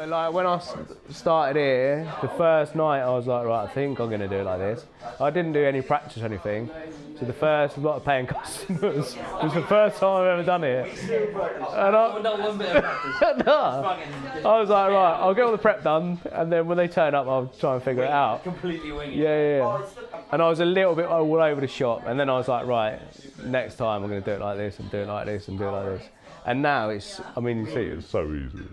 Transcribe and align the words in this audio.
But 0.00 0.08
like 0.08 0.32
when 0.32 0.46
I 0.46 0.58
started 1.10 1.60
here, 1.60 2.10
the 2.22 2.28
first 2.28 2.74
night 2.74 3.02
I 3.02 3.10
was 3.10 3.26
like, 3.26 3.44
right, 3.44 3.64
I 3.64 3.66
think 3.66 3.98
I'm 3.98 4.08
going 4.08 4.22
to 4.22 4.28
do 4.28 4.36
it 4.36 4.44
like 4.44 4.58
this. 4.58 4.86
I 5.20 5.28
didn't 5.28 5.52
do 5.52 5.62
any 5.62 5.82
practice 5.82 6.22
or 6.22 6.24
anything. 6.24 6.70
So 7.18 7.26
the 7.26 7.34
first 7.34 7.76
lot 7.76 7.96
of 7.96 8.04
paying 8.06 8.26
customers 8.38 9.14
was 9.42 9.52
the 9.52 9.62
first 9.68 10.00
time 10.00 10.22
I've 10.22 10.38
ever 10.38 10.42
done 10.42 10.64
it. 10.64 10.88
And 11.02 11.94
I, 11.94 12.18
no. 13.44 14.48
I 14.48 14.58
was 14.58 14.70
like, 14.70 14.90
right, 14.90 15.18
I'll 15.20 15.34
get 15.34 15.44
all 15.44 15.52
the 15.52 15.58
prep 15.58 15.84
done, 15.84 16.18
and 16.32 16.50
then 16.50 16.66
when 16.66 16.78
they 16.78 16.88
turn 16.88 17.14
up, 17.14 17.26
I'll 17.26 17.52
try 17.60 17.74
and 17.74 17.82
figure 17.82 18.04
it 18.04 18.10
out. 18.10 18.42
Completely 18.42 18.92
winging. 18.92 19.18
Yeah, 19.18 19.36
yeah, 19.36 19.56
yeah. 19.58 19.82
And 20.32 20.40
I 20.40 20.48
was 20.48 20.60
a 20.60 20.64
little 20.64 20.94
bit 20.94 21.08
all 21.08 21.42
over 21.42 21.60
the 21.60 21.68
shop, 21.68 22.04
and 22.06 22.18
then 22.18 22.30
I 22.30 22.38
was 22.38 22.48
like, 22.48 22.64
right, 22.64 22.98
next 23.44 23.74
time 23.74 24.02
I'm 24.02 24.08
going 24.08 24.22
to 24.22 24.30
do 24.30 24.34
it 24.34 24.40
like 24.40 24.56
this, 24.56 24.78
and 24.78 24.90
do 24.90 24.96
it 24.96 25.08
like 25.08 25.26
this, 25.26 25.48
and 25.48 25.58
do 25.58 25.68
it 25.68 25.72
like 25.72 25.84
this. 25.84 26.08
And 26.46 26.62
now 26.62 26.88
it's, 26.88 27.20
I 27.36 27.40
mean, 27.40 27.58
you 27.58 27.66
see, 27.66 27.82
it's 27.82 28.08
so 28.08 28.24
easy. 28.32 28.64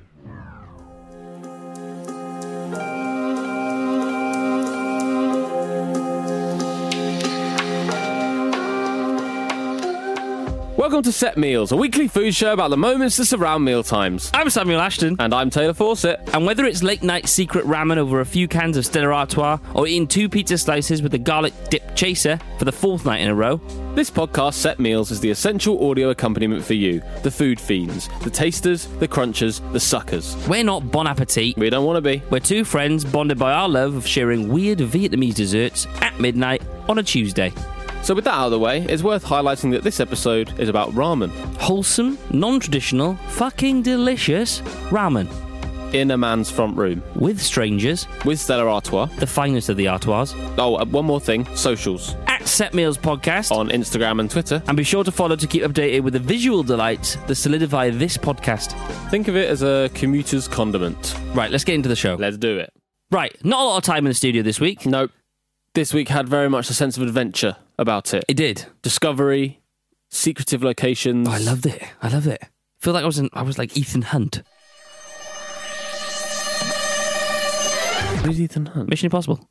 Welcome 10.87 11.03
to 11.03 11.11
Set 11.11 11.37
Meals, 11.37 11.73
a 11.73 11.75
weekly 11.75 12.07
food 12.07 12.33
show 12.33 12.53
about 12.53 12.69
the 12.69 12.77
moments 12.77 13.17
that 13.17 13.25
surround 13.25 13.65
meal 13.65 13.83
times. 13.83 14.31
I'm 14.33 14.49
Samuel 14.49 14.79
Ashton. 14.79 15.17
And 15.19 15.33
I'm 15.33 15.49
Taylor 15.49 15.73
Fawcett. 15.73 16.21
And 16.33 16.45
whether 16.45 16.63
it's 16.63 16.81
late 16.81 17.03
night 17.03 17.27
secret 17.27 17.65
ramen 17.65 17.97
over 17.97 18.21
a 18.21 18.25
few 18.25 18.47
cans 18.47 18.77
of 18.77 18.85
Stella 18.85 19.09
Artois 19.09 19.59
or 19.73 19.85
eating 19.85 20.07
two 20.07 20.29
pizza 20.29 20.57
slices 20.57 21.01
with 21.01 21.13
a 21.13 21.17
garlic 21.17 21.53
dip 21.69 21.93
chaser 21.93 22.39
for 22.57 22.63
the 22.63 22.71
fourth 22.71 23.03
night 23.03 23.19
in 23.19 23.27
a 23.27 23.35
row, 23.35 23.57
This 23.95 24.09
podcast, 24.09 24.53
Set 24.53 24.79
Meals, 24.79 25.11
is 25.11 25.19
the 25.19 25.29
essential 25.29 25.89
audio 25.89 26.11
accompaniment 26.11 26.63
for 26.63 26.73
you, 26.73 27.01
the 27.21 27.31
food 27.31 27.59
fiends, 27.59 28.07
the 28.23 28.29
tasters, 28.29 28.87
the 28.99 29.09
crunchers, 29.09 29.59
the 29.73 29.81
suckers. 29.81 30.37
we're 30.47 30.63
not 30.63 30.89
Bon 30.89 31.05
Appetit. 31.05 31.57
We 31.57 31.69
don't 31.69 31.85
want 31.85 31.97
to 31.97 32.01
be. 32.01 32.23
We're 32.29 32.39
two 32.39 32.63
friends 32.63 33.03
bonded 33.03 33.37
by 33.37 33.51
our 33.51 33.67
love 33.67 33.95
of 33.95 34.07
sharing 34.07 34.47
weird 34.47 34.79
Vietnamese 34.79 35.35
desserts 35.35 35.85
at 35.99 36.17
midnight 36.17 36.61
on 36.87 36.97
a 36.97 37.03
Tuesday. 37.03 37.51
So, 38.07 38.15
with 38.15 38.23
that 38.23 38.35
out 38.35 38.45
of 38.45 38.51
the 38.51 38.59
way, 38.59 38.83
it's 38.83 39.03
worth 39.03 39.25
highlighting 39.25 39.69
that 39.71 39.83
this 39.83 39.99
episode 39.99 40.57
is 40.61 40.69
about 40.69 40.91
ramen 40.91 41.29
Wholesome, 41.57 42.17
non 42.31 42.57
traditional, 42.57 43.15
fucking 43.27 43.81
delicious 43.81 44.61
ramen 44.91 45.27
in 45.93 46.11
a 46.11 46.17
man's 46.17 46.49
front 46.49 46.77
room 46.77 47.03
with 47.17 47.41
strangers, 47.41 48.07
with 48.23 48.39
Stella 48.39 48.65
Artois. 48.65 49.07
the 49.17 49.27
finest 49.27 49.67
of 49.67 49.75
the 49.75 49.89
Artois, 49.89 50.33
Oh, 50.57 50.75
uh, 50.75 50.85
one 50.85 51.03
more 51.03 51.19
thing 51.19 51.45
socials 51.53 52.15
at 52.27 52.47
Set 52.47 52.73
Meals 52.73 52.97
Podcast. 52.97 53.51
on 53.51 53.67
Instagram 53.67 54.21
and 54.21 54.31
Twitter. 54.31 54.63
And 54.69 54.77
be 54.77 54.85
sure 54.85 55.03
to 55.03 55.11
follow 55.11 55.35
to 55.35 55.45
keep 55.45 55.63
updated 55.63 55.99
with 56.03 56.13
the 56.13 56.19
visual 56.19 56.63
delights 56.63 57.17
that 57.27 57.35
solidify 57.35 57.89
this 57.89 58.15
podcast. 58.15 58.71
Think 59.09 59.27
of 59.27 59.35
it 59.35 59.49
as 59.49 59.63
a 59.63 59.89
commuter's 59.93 60.47
condiment. 60.47 61.13
Right, 61.33 61.51
let's 61.51 61.65
get 61.65 61.75
into 61.75 61.89
the 61.89 61.95
show. 61.97 62.15
Let's 62.15 62.37
do 62.37 62.57
it. 62.57 62.71
Right, 63.11 63.35
not 63.43 63.59
a 63.59 63.65
lot 63.65 63.77
of 63.79 63.83
time 63.83 64.05
in 64.05 64.11
the 64.11 64.13
studio 64.13 64.43
this 64.43 64.61
week. 64.61 64.85
Nope. 64.85 65.11
This 65.73 65.93
week 65.93 66.07
had 66.07 66.29
very 66.29 66.49
much 66.49 66.69
a 66.69 66.73
sense 66.73 66.95
of 66.95 67.03
adventure 67.03 67.57
about 67.77 68.13
it. 68.13 68.25
It 68.27 68.35
did. 68.35 68.65
Discovery, 68.81 69.61
secretive 70.09 70.63
locations. 70.63 71.27
Oh, 71.27 71.31
I 71.31 71.37
loved 71.39 71.65
it. 71.65 71.81
I 72.01 72.09
loved 72.09 72.27
it. 72.27 72.39
I 72.41 72.47
feel 72.79 72.93
like 72.93 73.03
I 73.03 73.07
was 73.07 73.19
in, 73.19 73.29
I 73.33 73.41
was 73.41 73.57
like 73.57 73.75
Ethan 73.77 74.03
Hunt. 74.03 74.41
Who's 78.23 78.41
Ethan 78.41 78.65
Hunt? 78.67 78.89
Mission 78.89 79.05
Impossible. 79.07 79.47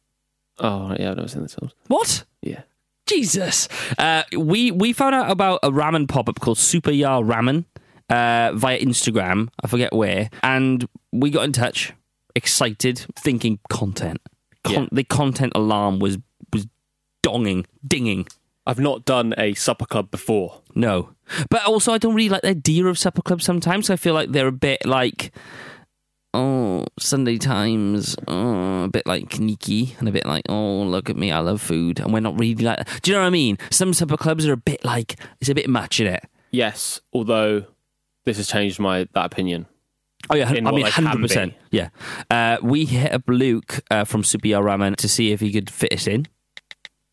Oh, 0.58 0.94
yeah, 0.98 1.10
I've 1.10 1.16
never 1.16 1.28
seen 1.28 1.42
this 1.42 1.55
film. 1.55 1.70
What? 1.88 2.24
Yeah. 2.42 2.62
Jesus. 3.06 3.68
Uh, 3.98 4.24
we 4.36 4.70
we 4.72 4.92
found 4.92 5.14
out 5.14 5.30
about 5.30 5.61
a 5.62 5.70
ramen 5.70 6.08
pop 6.08 6.28
up 6.28 6.40
called 6.40 6.58
Supa 6.58 6.96
Ya 6.96 7.20
Ramen 7.20 7.64
uh, 8.11 8.52
via 8.55 8.78
Instagram. 8.80 9.48
I 9.62 9.68
forget 9.68 9.92
where, 9.94 10.28
and 10.42 10.86
we 11.12 11.30
got 11.30 11.44
in 11.44 11.52
touch, 11.52 11.92
excited, 12.34 13.06
thinking 13.18 13.61
content. 13.70 14.20
Con- 14.64 14.74
Yeah. 14.74 14.86
The 14.92 15.05
content 15.05 15.52
alarm 15.55 16.00
was 16.00 16.18
was 16.18 16.18
donging, 17.27 17.66
dinging. 17.86 18.27
I've 18.67 18.80
not 18.80 19.05
done 19.05 19.34
a 19.39 19.55
supper 19.55 19.86
club 19.86 20.11
before. 20.11 20.62
No, 20.74 21.11
but 21.51 21.64
also 21.64 21.92
I 21.92 21.98
don't 21.98 22.14
really 22.14 22.28
like 22.28 22.42
the 22.42 22.51
idea 22.51 22.86
of 22.86 22.98
supper 22.98 23.23
clubs. 23.23 23.45
Sometimes 23.45 23.90
I 23.90 23.96
feel 23.96 24.14
like 24.14 24.30
they're 24.30 24.46
a 24.46 24.52
bit 24.52 24.84
like. 24.84 25.33
Oh, 26.34 26.84
Sunday 26.98 27.39
Times, 27.39 28.14
oh, 28.28 28.84
a 28.84 28.89
bit 28.89 29.06
like 29.06 29.33
sneaky 29.33 29.96
and 29.98 30.06
a 30.06 30.12
bit 30.12 30.27
like, 30.27 30.45
oh, 30.51 30.83
look 30.83 31.08
at 31.08 31.17
me, 31.17 31.33
I 31.33 31.39
love 31.39 31.62
food. 31.62 31.98
And 31.98 32.12
we're 32.12 32.20
not 32.20 32.39
really 32.39 32.62
like, 32.62 32.86
do 33.01 33.11
you 33.11 33.17
know 33.17 33.23
what 33.23 33.28
I 33.28 33.30
mean? 33.30 33.56
Some 33.70 33.95
supper 33.95 34.18
clubs 34.18 34.46
are 34.46 34.52
a 34.52 34.58
bit 34.58 34.84
like, 34.84 35.18
it's 35.40 35.48
a 35.48 35.55
bit 35.55 35.67
much 35.67 35.98
in 35.98 36.08
it. 36.08 36.24
Yes, 36.51 37.01
although 37.14 37.64
this 38.27 38.36
has 38.36 38.48
changed 38.48 38.78
my 38.78 39.08
that 39.14 39.24
opinion. 39.24 39.64
Oh, 40.28 40.34
yeah, 40.34 40.51
I 40.51 40.61
mean, 40.61 40.84
100%. 40.84 41.55
Yeah. 41.70 41.89
Uh, 42.30 42.58
we 42.62 42.84
hit 42.84 43.14
up 43.14 43.22
Luke 43.28 43.80
uh, 43.90 44.05
from 44.05 44.22
Supa 44.22 44.46
Ya 44.46 44.61
Ramen 44.61 44.96
to 44.96 45.08
see 45.08 45.33
if 45.33 45.40
he 45.40 45.51
could 45.51 45.70
fit 45.70 45.92
us 45.95 46.06
in. 46.06 46.27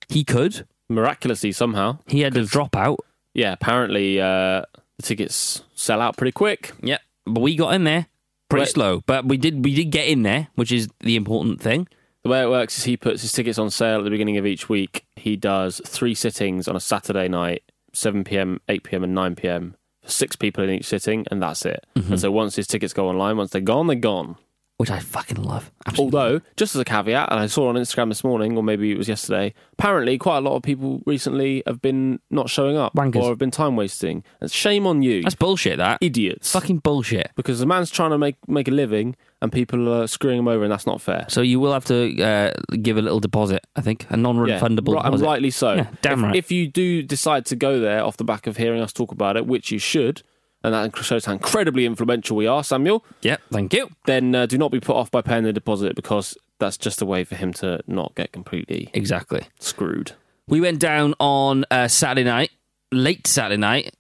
He 0.10 0.24
could. 0.24 0.68
Miraculously, 0.90 1.52
somehow. 1.52 2.00
He 2.08 2.22
had 2.22 2.34
to 2.34 2.46
drop 2.46 2.76
out. 2.76 3.00
Yeah, 3.34 3.54
apparently 3.54 4.20
uh, 4.22 4.64
the 4.98 5.02
tickets 5.04 5.64
sell 5.74 6.02
out 6.02 6.18
pretty 6.18 6.32
quick. 6.34 6.72
Yep. 6.82 7.02
But 7.26 7.40
we 7.42 7.56
got 7.56 7.74
in 7.74 7.84
there 7.84 8.08
pretty 8.50 8.62
Right. 8.64 8.70
slow. 8.70 9.02
But 9.06 9.26
we 9.26 9.38
did 9.38 9.64
we 9.64 9.74
did 9.74 9.86
get 9.86 10.08
in 10.08 10.24
there, 10.24 10.50
which 10.56 10.72
is 10.72 10.88
the 11.00 11.16
important 11.16 11.62
thing. 11.62 11.88
The 12.24 12.30
way 12.30 12.42
it 12.44 12.50
works 12.50 12.78
is 12.78 12.84
he 12.86 12.96
puts 12.96 13.22
his 13.22 13.32
tickets 13.32 13.58
on 13.58 13.70
sale 13.70 13.98
at 14.00 14.04
the 14.04 14.10
beginning 14.10 14.38
of 14.38 14.46
each 14.46 14.70
week. 14.70 15.06
He 15.16 15.36
does 15.36 15.82
three 15.86 16.14
sittings 16.16 16.68
on 16.70 16.76
a 16.76 16.80
Saturday 16.80 17.28
night, 17.28 17.64
7 17.94 18.24
p.m., 18.24 18.62
8 18.70 18.84
p.m., 18.84 19.04
and 19.04 19.14
9 19.14 19.36
p.m. 19.36 19.76
for 20.04 20.10
six 20.10 20.36
people 20.38 20.64
in 20.64 20.70
each 20.70 20.86
sitting, 20.86 21.26
and 21.32 21.42
that's 21.44 21.66
it. 21.66 21.86
Mm-hmm. 21.98 22.14
And 22.14 22.22
so 22.22 22.32
once 22.32 22.56
his 22.56 22.68
tickets 22.68 22.94
go 22.94 23.10
online, 23.10 23.36
once 23.36 23.52
they're 23.52 23.60
gone, 23.62 23.88
they're 23.88 23.96
gone. 23.98 24.38
Which 24.78 24.90
I 24.90 25.00
fucking 25.00 25.42
love. 25.42 25.72
Absolutely. 25.86 26.20
Although, 26.20 26.42
just 26.58 26.74
as 26.76 26.82
a 26.82 26.84
caveat, 26.86 27.32
and 27.32 27.40
I 27.40 27.46
saw 27.46 27.70
on 27.70 27.76
Instagram 27.76 28.10
this 28.10 28.24
morning, 28.24 28.58
or 28.58 28.64
maybe 28.64 28.92
it 28.92 28.98
was 28.98 29.08
yesterday, 29.08 29.54
apparently 29.74 30.18
quite 30.18 30.38
a 30.38 30.42
lot 30.42 30.56
of 30.56 30.64
people 30.64 31.02
recently 31.06 31.62
have 31.68 31.80
been 31.80 32.20
not 32.32 32.50
showing 32.50 32.76
up 32.76 32.94
Wankers. 32.96 33.22
or 33.22 33.30
have 33.30 33.38
been 33.38 33.52
time 33.52 33.76
wasting. 33.76 34.24
And 34.42 34.52
shame 34.52 34.88
on 34.88 35.04
you, 35.04 35.22
That's 35.22 35.36
bullshit, 35.36 35.78
that. 35.78 36.00
idiots. 36.02 36.52
Fucking 36.52 36.80
bullshit. 36.80 37.32
because 37.36 37.60
the 37.60 37.68
man's 37.68 37.92
trying 37.92 38.10
to 38.12 38.18
make 38.18 38.36
make 38.48 38.68
a 38.68 38.72
living 38.72 39.16
and 39.44 39.52
people 39.52 39.94
are 39.94 40.08
screwing 40.08 40.40
him 40.40 40.48
over, 40.48 40.64
and 40.64 40.72
that's 40.72 40.88
not 40.88 41.02
fair. 41.02 41.28
So 41.30 41.42
you 41.42 41.60
will 41.60 41.72
have 41.74 41.86
to 41.86 42.22
uh, 42.24 42.52
give 42.82 42.98
a 42.98 43.02
little 43.02 43.20
deposit, 43.20 43.66
I 43.76 43.82
think, 43.82 44.08
a 44.10 44.18
non-refundable 44.18 44.96
right, 44.96 45.06
and 45.06 45.12
deposit. 45.14 45.26
rightly 45.26 45.52
so. 45.52 45.74
Yeah, 45.76 45.88
damn 46.02 46.20
if, 46.20 46.26
right. 46.26 46.36
If 46.36 46.52
you 46.52 46.68
do 46.68 47.04
decide 47.04 47.46
to 47.48 47.56
go 47.56 47.80
there 47.80 48.04
off 48.04 48.18
the 48.18 48.24
back 48.24 48.48
of 48.48 48.58
hearing 48.58 48.82
us 48.82 48.92
talk 48.92 49.12
about 49.12 49.36
it, 49.38 49.46
which 49.46 49.70
you 49.72 49.80
should, 49.80 50.24
and 50.64 50.74
that 50.74 50.96
shows 51.04 51.26
how 51.26 51.34
incredibly 51.34 51.86
influential 51.86 52.38
we 52.38 52.48
are, 52.48 52.64
Samuel, 52.64 53.04
Yeah, 53.22 53.38
thank 53.52 53.74
you. 53.74 53.90
then 54.06 54.34
uh, 54.36 54.46
do 54.46 54.58
not 54.58 54.72
be 54.72 54.80
put 54.80 54.96
off 54.96 55.12
by 55.12 55.22
paying 55.22 55.44
the 55.44 55.54
deposit 55.54 55.96
because 55.96 56.38
that's 56.60 56.78
just 56.78 57.02
a 57.02 57.06
way 57.06 57.24
for 57.24 57.36
him 57.36 57.52
to 57.54 57.82
not 57.88 58.16
get 58.16 58.32
completely 58.32 58.90
Exactly. 58.94 59.42
screwed. 59.60 60.14
We 60.48 60.62
went 60.62 60.80
down 60.80 61.16
on 61.20 61.66
uh, 61.72 61.88
Saturday 61.88 62.24
night, 62.24 62.52
late 62.92 63.28
Saturday 63.28 63.58
night. 63.60 63.94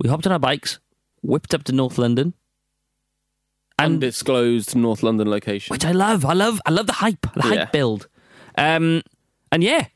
We 0.00 0.08
hopped 0.08 0.26
on 0.26 0.32
our 0.32 0.38
bikes, 0.38 0.78
whipped 1.22 1.52
up 1.54 1.64
to 1.64 1.72
North 1.72 1.98
London, 1.98 2.34
and 3.78 3.94
Undisclosed 3.94 4.74
North 4.76 5.02
London 5.02 5.28
location. 5.30 5.72
which 5.72 5.84
I 5.84 5.92
love. 5.92 6.24
I 6.24 6.32
love. 6.32 6.60
I 6.66 6.70
love 6.70 6.86
the 6.86 6.94
hype. 6.94 7.26
The 7.34 7.42
hype 7.42 7.54
Yeah. 7.58 7.64
build. 7.66 8.08
Um, 8.56 9.02
and 9.52 9.62
yeah, 9.62 9.86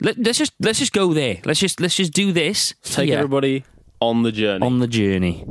let, 0.00 0.18
let's 0.18 0.38
just 0.38 0.52
let's 0.60 0.78
just 0.78 0.92
go 0.92 1.12
there. 1.12 1.40
Let's 1.44 1.60
just 1.60 1.80
let's 1.80 1.96
just 1.96 2.12
do 2.12 2.32
this. 2.32 2.74
Take 2.82 3.08
here 3.08 3.18
everybody 3.18 3.64
on 4.00 4.22
the 4.22 4.32
journey. 4.32 4.64
on 4.66 4.78
the 4.78 4.86
journey. 4.88 5.44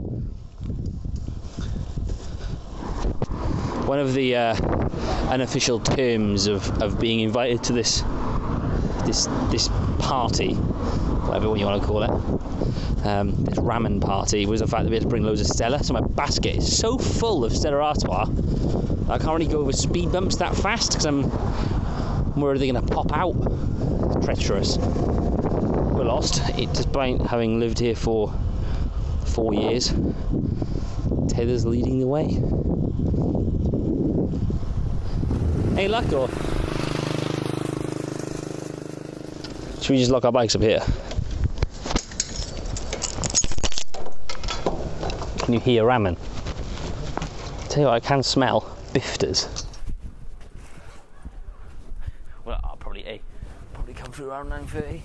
One 3.85 3.99
of 3.99 4.13
the 4.13 4.35
uh, 4.35 4.55
unofficial 5.29 5.79
terms 5.79 6.47
of, 6.47 6.81
of 6.81 6.99
being 6.99 7.19
invited 7.19 7.63
to 7.65 7.73
this 7.73 8.03
this 9.05 9.27
this 9.51 9.69
party, 9.99 10.53
whatever 10.55 11.55
you 11.55 11.65
want 11.65 11.81
to 11.81 11.87
call 11.87 12.03
it, 12.03 13.05
um, 13.05 13.35
this 13.45 13.59
ramen 13.59 14.01
party, 14.01 14.45
was 14.45 14.61
the 14.61 14.67
fact 14.67 14.83
that 14.83 14.89
we 14.89 14.95
had 14.95 15.03
to 15.03 15.09
bring 15.09 15.23
loads 15.23 15.41
of 15.41 15.47
Stella. 15.47 15.83
So 15.83 15.93
my 15.93 16.01
basket 16.01 16.55
is 16.55 16.77
so 16.77 16.97
full 16.97 17.45
of 17.45 17.55
Stella 17.55 17.77
Artois, 17.77 18.27
I 19.07 19.19
can't 19.19 19.33
really 19.37 19.45
go 19.45 19.59
over 19.59 19.71
speed 19.71 20.11
bumps 20.11 20.37
that 20.37 20.55
fast 20.55 20.91
because 20.91 21.05
I'm, 21.05 21.25
I'm 21.25 22.41
worried 22.41 22.59
they're 22.59 22.71
going 22.71 22.83
to 22.83 22.93
pop 22.93 23.11
out. 23.13 23.33
treacherous. 24.23 24.77
We're 24.77 26.05
lost, 26.05 26.41
it, 26.57 26.73
despite 26.73 27.21
having 27.21 27.59
lived 27.59 27.77
here 27.77 27.95
for 27.95 28.33
four 29.25 29.53
years. 29.53 29.93
Taylor's 31.27 31.67
leading 31.67 31.99
the 31.99 32.07
way. 32.07 32.41
Any 35.77 35.89
luck 35.89 36.05
or? 36.13 36.29
Should 39.81 39.91
we 39.91 39.97
just 39.97 40.09
lock 40.09 40.23
our 40.23 40.31
bikes 40.31 40.55
up 40.55 40.61
here? 40.61 40.79
Can 45.39 45.53
you 45.53 45.59
hear 45.59 45.83
ramen? 45.83 46.17
Tell 47.69 47.81
you 47.81 47.87
what, 47.87 47.93
I 47.95 47.99
can 47.99 48.23
smell 48.23 48.61
bifters. 48.93 49.65
Well, 52.45 52.61
I'll 52.63 52.77
probably 52.77 53.05
a 53.05 53.21
probably 53.73 53.95
come 53.95 54.13
through 54.13 54.29
around 54.29 54.47
nine 54.47 54.67
thirty. 54.67 55.03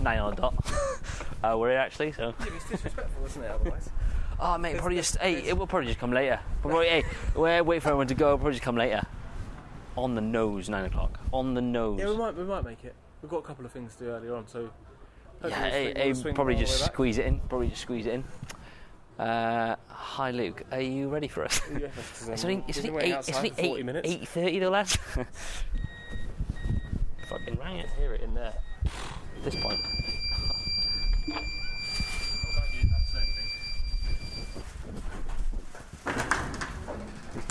Nine 0.00 0.20
on 0.20 0.36
the 0.36 0.42
dot. 0.42 0.54
uh, 1.42 1.56
we're 1.58 1.70
here 1.70 1.78
actually, 1.78 2.12
so 2.12 2.34
It's 2.38 2.70
disrespectful, 2.70 3.26
isn't 3.26 3.42
it? 3.42 3.50
Otherwise. 3.50 3.90
Oh, 4.38 4.56
mate, 4.58 4.76
probably 4.78 4.96
just. 4.96 5.16
Hey, 5.16 5.42
it 5.42 5.58
will 5.58 5.66
probably 5.66 5.88
just 5.88 5.98
come 5.98 6.12
later. 6.12 6.38
Probably, 6.62 6.86
hey, 6.86 7.04
we're 7.34 7.64
wait 7.64 7.82
for 7.82 7.88
everyone 7.88 8.06
to 8.06 8.14
go. 8.14 8.36
Probably 8.36 8.52
just 8.52 8.62
come 8.62 8.76
later. 8.76 9.04
On 9.98 10.14
the 10.14 10.20
nose, 10.20 10.68
nine 10.68 10.84
o'clock. 10.84 11.18
On 11.32 11.54
the 11.54 11.60
nose. 11.60 11.98
Yeah, 11.98 12.10
we 12.10 12.16
might 12.16 12.36
we 12.36 12.44
might 12.44 12.64
make 12.64 12.84
it. 12.84 12.94
We've 13.20 13.30
got 13.30 13.38
a 13.38 13.42
couple 13.42 13.66
of 13.66 13.72
things 13.72 13.96
to 13.96 14.04
do 14.04 14.10
earlier 14.10 14.36
on, 14.36 14.46
so. 14.46 14.60
Yeah, 14.60 14.68
we'll 15.42 15.52
hey, 15.52 15.92
hey, 16.14 16.32
probably 16.32 16.54
just 16.54 16.80
back. 16.80 16.92
squeeze 16.92 17.18
it 17.18 17.26
in. 17.26 17.40
Probably 17.40 17.68
just 17.68 17.82
squeeze 17.82 18.06
it 18.06 18.14
in. 18.14 18.24
Uh, 19.18 19.74
hi, 19.88 20.30
Luke. 20.30 20.62
Are 20.70 20.80
you 20.80 21.08
ready 21.08 21.26
for 21.26 21.44
us? 21.44 21.60
Yeah, 21.72 21.88
It's 22.28 22.44
only, 22.44 22.64
it's 22.68 22.78
only 22.84 23.02
eight. 23.04 23.14
It's 23.14 23.36
only 23.36 23.52
eight. 23.58 23.84
minutes. 23.84 24.08
Eight 24.08 24.28
thirty, 24.28 24.60
though, 24.60 24.70
lads. 24.70 24.96
Fucking 27.28 27.58
rang 27.58 27.78
it. 27.78 27.88
Hear 27.98 28.14
it 28.14 28.20
in 28.20 28.34
there. 28.34 28.54
At 28.84 29.44
this 29.44 29.56
point. 29.56 29.80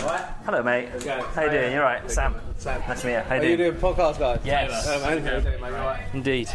Hello, 0.00 0.62
mate. 0.62 0.88
How 1.34 1.44
you 1.44 1.50
doing? 1.50 1.72
You 1.72 1.78
alright? 1.78 2.08
Sam. 2.10 2.34
Sam. 2.56 2.80
Nice 2.86 3.00
to 3.00 3.06
meet 3.08 3.12
you. 3.14 3.18
How 3.20 3.34
you 3.34 3.40
Are 3.40 3.44
you 3.44 3.56
doing? 3.56 3.70
doing 3.72 3.82
podcast, 3.82 4.18
guys? 4.18 4.40
Yes. 4.44 4.86
Um, 4.88 5.02
how 5.02 5.10
you 5.10 5.20
doing, 5.20 5.44
mate? 5.44 5.58
You 5.60 5.64
all 5.64 5.70
right? 5.70 6.00
Indeed. 6.14 6.48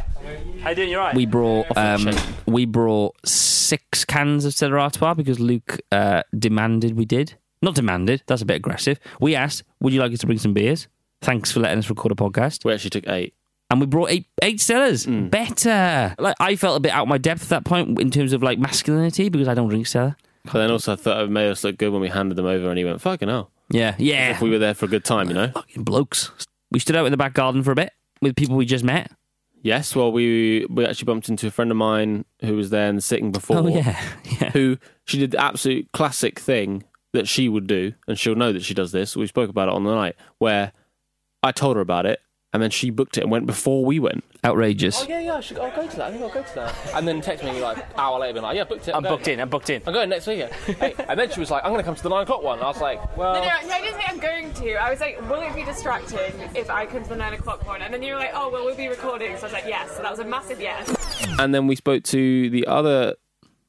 How 0.61 0.69
you 0.69 0.75
doing? 0.75 0.89
You 0.89 0.97
alright? 0.97 1.15
We 1.15 1.25
brought 1.25 1.77
um, 1.77 2.09
we 2.45 2.65
brought 2.65 3.15
six 3.27 4.05
cans 4.05 4.45
of 4.45 4.53
Stella 4.53 4.77
Artois 4.77 5.13
because 5.13 5.39
Luke 5.39 5.79
uh, 5.91 6.23
demanded 6.37 6.95
we 6.95 7.05
did. 7.05 7.35
Not 7.61 7.75
demanded. 7.75 8.23
That's 8.27 8.41
a 8.41 8.45
bit 8.45 8.55
aggressive. 8.55 8.99
We 9.19 9.35
asked, 9.35 9.63
"Would 9.81 9.93
you 9.93 9.99
like 9.99 10.13
us 10.13 10.19
to 10.19 10.25
bring 10.25 10.39
some 10.39 10.53
beers?" 10.53 10.87
Thanks 11.21 11.51
for 11.51 11.59
letting 11.59 11.79
us 11.79 11.89
record 11.89 12.11
a 12.11 12.15
podcast. 12.15 12.63
We 12.65 12.73
actually 12.73 12.89
took 12.91 13.07
eight. 13.07 13.33
And 13.69 13.79
we 13.81 13.87
brought 13.87 14.09
eight 14.09 14.27
eight 14.41 14.57
Stellas. 14.57 15.29
Better. 15.29 16.15
Like 16.17 16.35
I 16.39 16.55
felt 16.55 16.77
a 16.77 16.79
bit 16.79 16.91
out 16.93 17.03
of 17.03 17.07
my 17.09 17.17
depth 17.17 17.43
at 17.43 17.49
that 17.49 17.65
point 17.65 17.99
in 17.99 18.09
terms 18.09 18.31
of 18.33 18.41
like 18.41 18.57
masculinity 18.57 19.29
because 19.29 19.47
I 19.47 19.53
don't 19.53 19.67
drink 19.69 19.87
Stella. 19.87 20.15
But 20.45 20.53
then 20.53 20.71
also 20.71 20.93
I 20.93 20.95
thought 20.95 21.23
it 21.23 21.29
made 21.29 21.49
us 21.49 21.63
look 21.63 21.77
good 21.77 21.91
when 21.91 22.01
we 22.01 22.09
handed 22.09 22.35
them 22.35 22.45
over, 22.45 22.69
and 22.69 22.77
he 22.77 22.83
went, 22.83 23.01
"Fucking 23.01 23.29
hell!" 23.29 23.51
Yeah, 23.69 23.95
yeah. 23.97 24.31
If 24.31 24.41
we 24.41 24.49
were 24.49 24.59
there 24.59 24.73
for 24.73 24.85
a 24.85 24.89
good 24.89 25.05
time, 25.05 25.29
you 25.29 25.33
know. 25.33 25.47
Fucking 25.49 25.83
blokes. 25.83 26.31
We 26.71 26.79
stood 26.79 26.95
out 26.95 27.05
in 27.05 27.11
the 27.11 27.17
back 27.17 27.33
garden 27.33 27.63
for 27.63 27.71
a 27.71 27.75
bit 27.75 27.91
with 28.21 28.35
people 28.35 28.55
we 28.55 28.65
just 28.65 28.83
met. 28.83 29.11
Yes, 29.61 29.95
well, 29.95 30.11
we 30.11 30.65
we 30.69 30.85
actually 30.85 31.05
bumped 31.05 31.29
into 31.29 31.47
a 31.47 31.51
friend 31.51 31.71
of 31.71 31.77
mine 31.77 32.25
who 32.41 32.57
was 32.57 32.69
there 32.69 32.89
and 32.89 33.01
sitting 33.01 33.31
before. 33.31 33.59
Oh 33.59 33.67
yeah, 33.67 33.97
yeah. 34.41 34.51
Who 34.51 34.77
she 35.05 35.17
did 35.17 35.31
the 35.31 35.41
absolute 35.41 35.89
classic 35.93 36.39
thing 36.39 36.83
that 37.13 37.27
she 37.27 37.47
would 37.47 37.67
do, 37.67 37.93
and 38.07 38.19
she'll 38.19 38.35
know 38.35 38.51
that 38.51 38.63
she 38.63 38.73
does 38.73 38.91
this. 38.91 39.15
We 39.15 39.27
spoke 39.27 39.49
about 39.49 39.69
it 39.69 39.73
on 39.73 39.85
the 39.85 39.95
night 39.95 40.15
where 40.39 40.73
I 41.41 41.51
told 41.53 41.77
her 41.77 41.81
about 41.81 42.05
it, 42.05 42.19
and 42.53 42.61
then 42.61 42.69
she 42.69 42.89
booked 42.89 43.17
it 43.17 43.21
and 43.21 43.31
went 43.31 43.45
before 43.45 43.83
we 43.83 43.99
went. 43.99 44.23
Outrageous. 44.45 45.03
Oh 45.03 45.07
yeah, 45.07 45.19
yeah, 45.19 45.35
I 45.35 45.39
should, 45.39 45.57
I'll 45.57 45.75
go 45.75 45.87
to 45.87 45.97
that. 45.97 46.07
I 46.07 46.11
think 46.11 46.23
I'll 46.23 46.29
go 46.29 46.43
to 46.43 46.55
that. 46.55 46.75
And 46.93 47.07
then 47.07 47.21
text 47.21 47.43
me 47.43 47.59
like 47.61 47.77
an 47.77 47.83
hour 47.97 48.19
later, 48.19 48.33
being 48.33 48.43
like, 48.43 48.55
"Yeah, 48.55 48.65
booked 48.65 48.87
it. 48.87 48.95
I'm 48.95 49.03
booked 49.03 49.27
in. 49.27 49.39
I'm 49.39 49.49
booked 49.49 49.69
in. 49.69 49.81
I'm 49.85 49.93
going 49.93 50.09
next 50.09 50.27
weekend." 50.27 50.51
Hey, 50.83 50.93
and 51.07 51.19
then 51.19 51.31
she 51.31 51.39
was 51.39 51.49
like, 51.51 51.63
"I'm 51.63 51.71
going 51.71 51.79
to 51.79 51.85
come 51.85 51.95
to 51.95 52.03
the 52.03 52.09
nine 52.09 52.23
o'clock 52.23 52.43
one." 52.43 52.59
I 52.59 52.67
was 52.67 52.81
like, 52.81 53.17
"Well." 53.17 53.33
No, 53.33 53.41
no, 53.41 53.73
I 53.73 53.81
didn't 53.81 53.95
say 53.99 54.05
I'm 54.07 54.19
going 54.19 54.53
to. 54.53 54.75
I 54.75 54.89
was 54.89 54.99
like, 54.99 55.21
will 55.29 55.41
it 55.41 55.55
be 55.55 55.63
distracting 55.63 56.19
if 56.55 56.69
I 56.69 56.85
come 56.85 57.03
to 57.03 57.09
the 57.09 57.15
nine 57.15 57.33
o'clock 57.33 57.65
one? 57.65 57.81
And 57.81 57.93
then 57.93 58.03
you 58.03 58.13
were 58.13 58.19
like, 58.19 58.31
oh, 58.33 58.49
well, 58.49 58.65
we'll 58.65 58.75
be 58.75 58.87
recording. 58.87 59.35
So 59.37 59.43
I 59.43 59.45
was 59.45 59.53
like, 59.53 59.65
yes. 59.67 59.95
So 59.95 60.01
that 60.03 60.11
was 60.11 60.19
a 60.19 60.25
massive 60.25 60.59
yes. 60.59 60.93
And 61.39 61.53
then 61.53 61.67
we 61.67 61.75
spoke 61.75 62.03
to 62.03 62.49
the 62.49 62.67
other 62.67 63.15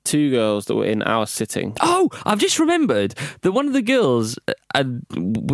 two 0.04 0.30
girls 0.30 0.66
that 0.66 0.74
were 0.74 0.84
in 0.84 1.02
our 1.02 1.26
sitting. 1.26 1.76
Oh, 1.80 2.10
I've 2.24 2.38
just 2.38 2.58
remembered 2.58 3.14
that 3.42 3.52
one 3.52 3.66
of 3.66 3.72
the 3.72 3.82
girls 3.82 4.38
uh, 4.48 4.52
had, 4.74 5.00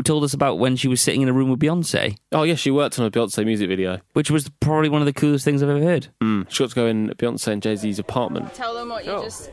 told 0.05 0.25
us 0.25 0.35
about 0.35 0.58
when 0.58 0.76
she 0.76 0.88
was 0.88 1.00
sitting 1.00 1.23
in 1.23 1.29
a 1.29 1.32
room 1.32 1.50
with 1.50 1.61
Beyonce, 1.61 2.17
Oh, 2.32 2.43
yeah, 2.43 2.55
she 2.55 2.70
worked 2.70 2.99
on 2.99 3.06
a 3.06 3.11
Beyonce 3.11 3.44
music 3.44 3.69
video. 3.69 4.00
which 4.14 4.31
was 4.31 4.49
probably 4.61 4.88
one 4.88 5.02
of 5.02 5.06
the 5.06 5.12
coolest 5.12 5.44
things 5.44 5.62
I've 5.62 5.69
ever 5.70 5.82
heard. 5.82 6.08
Mm. 6.23 6.50
She 6.50 6.62
got 6.64 6.70
to 6.70 6.75
go 6.75 6.87
in 6.87 7.11
Beyonce 7.11 7.49
and 7.49 7.62
Jay 7.62 7.76
Z's 7.76 7.99
apartment. 7.99 8.52
Tell 8.55 8.75
them 8.75 8.88
what 8.88 9.05
you 9.05 9.12
just, 9.23 9.50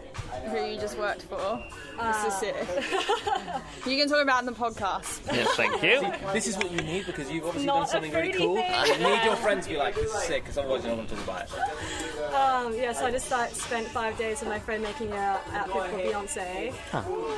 who 0.57 0.65
you 0.73 0.79
just 0.79 0.97
worked 0.97 1.23
for. 1.23 1.63
this 2.01 2.25
is 2.25 2.33
sick. 2.39 2.55
you 3.85 3.97
can 3.97 4.07
talk 4.09 4.21
about 4.21 4.43
it 4.43 4.47
in 4.47 4.53
the 4.53 4.59
podcast. 4.59 5.21
Yes, 5.33 5.55
thank 5.55 5.81
you. 5.83 6.11
This 6.33 6.47
is 6.47 6.57
what 6.57 6.71
you 6.71 6.77
need 6.81 7.05
because 7.05 7.29
you've 7.31 7.45
obviously 7.45 7.65
Not 7.67 7.79
done 7.79 7.87
something 7.87 8.13
a 8.15 8.21
really 8.21 8.33
cool. 8.33 8.55
thing. 8.55 8.65
And 8.65 9.01
you 9.01 9.07
need 9.09 9.23
your 9.23 9.35
friends 9.37 9.65
to 9.67 9.73
be 9.73 9.77
like, 9.77 9.95
this 9.95 10.13
is 10.13 10.23
sick, 10.23 10.43
because 10.43 10.57
otherwise 10.57 10.85
you're 10.85 10.95
not 10.95 11.07
going 11.07 11.19
to 11.21 11.25
talk 11.25 11.47
about 11.49 11.51
it. 11.51 12.33
Um, 12.33 12.73
yeah, 12.75 12.91
so 12.93 13.05
I 13.05 13.11
just 13.11 13.31
like, 13.31 13.51
spent 13.51 13.87
five 13.87 14.17
days 14.17 14.39
with 14.41 14.49
my 14.49 14.59
friend 14.59 14.83
making 14.83 15.11
a 15.11 15.39
outfit 15.53 15.71
for 15.71 15.97
Beyonce. 15.97 16.73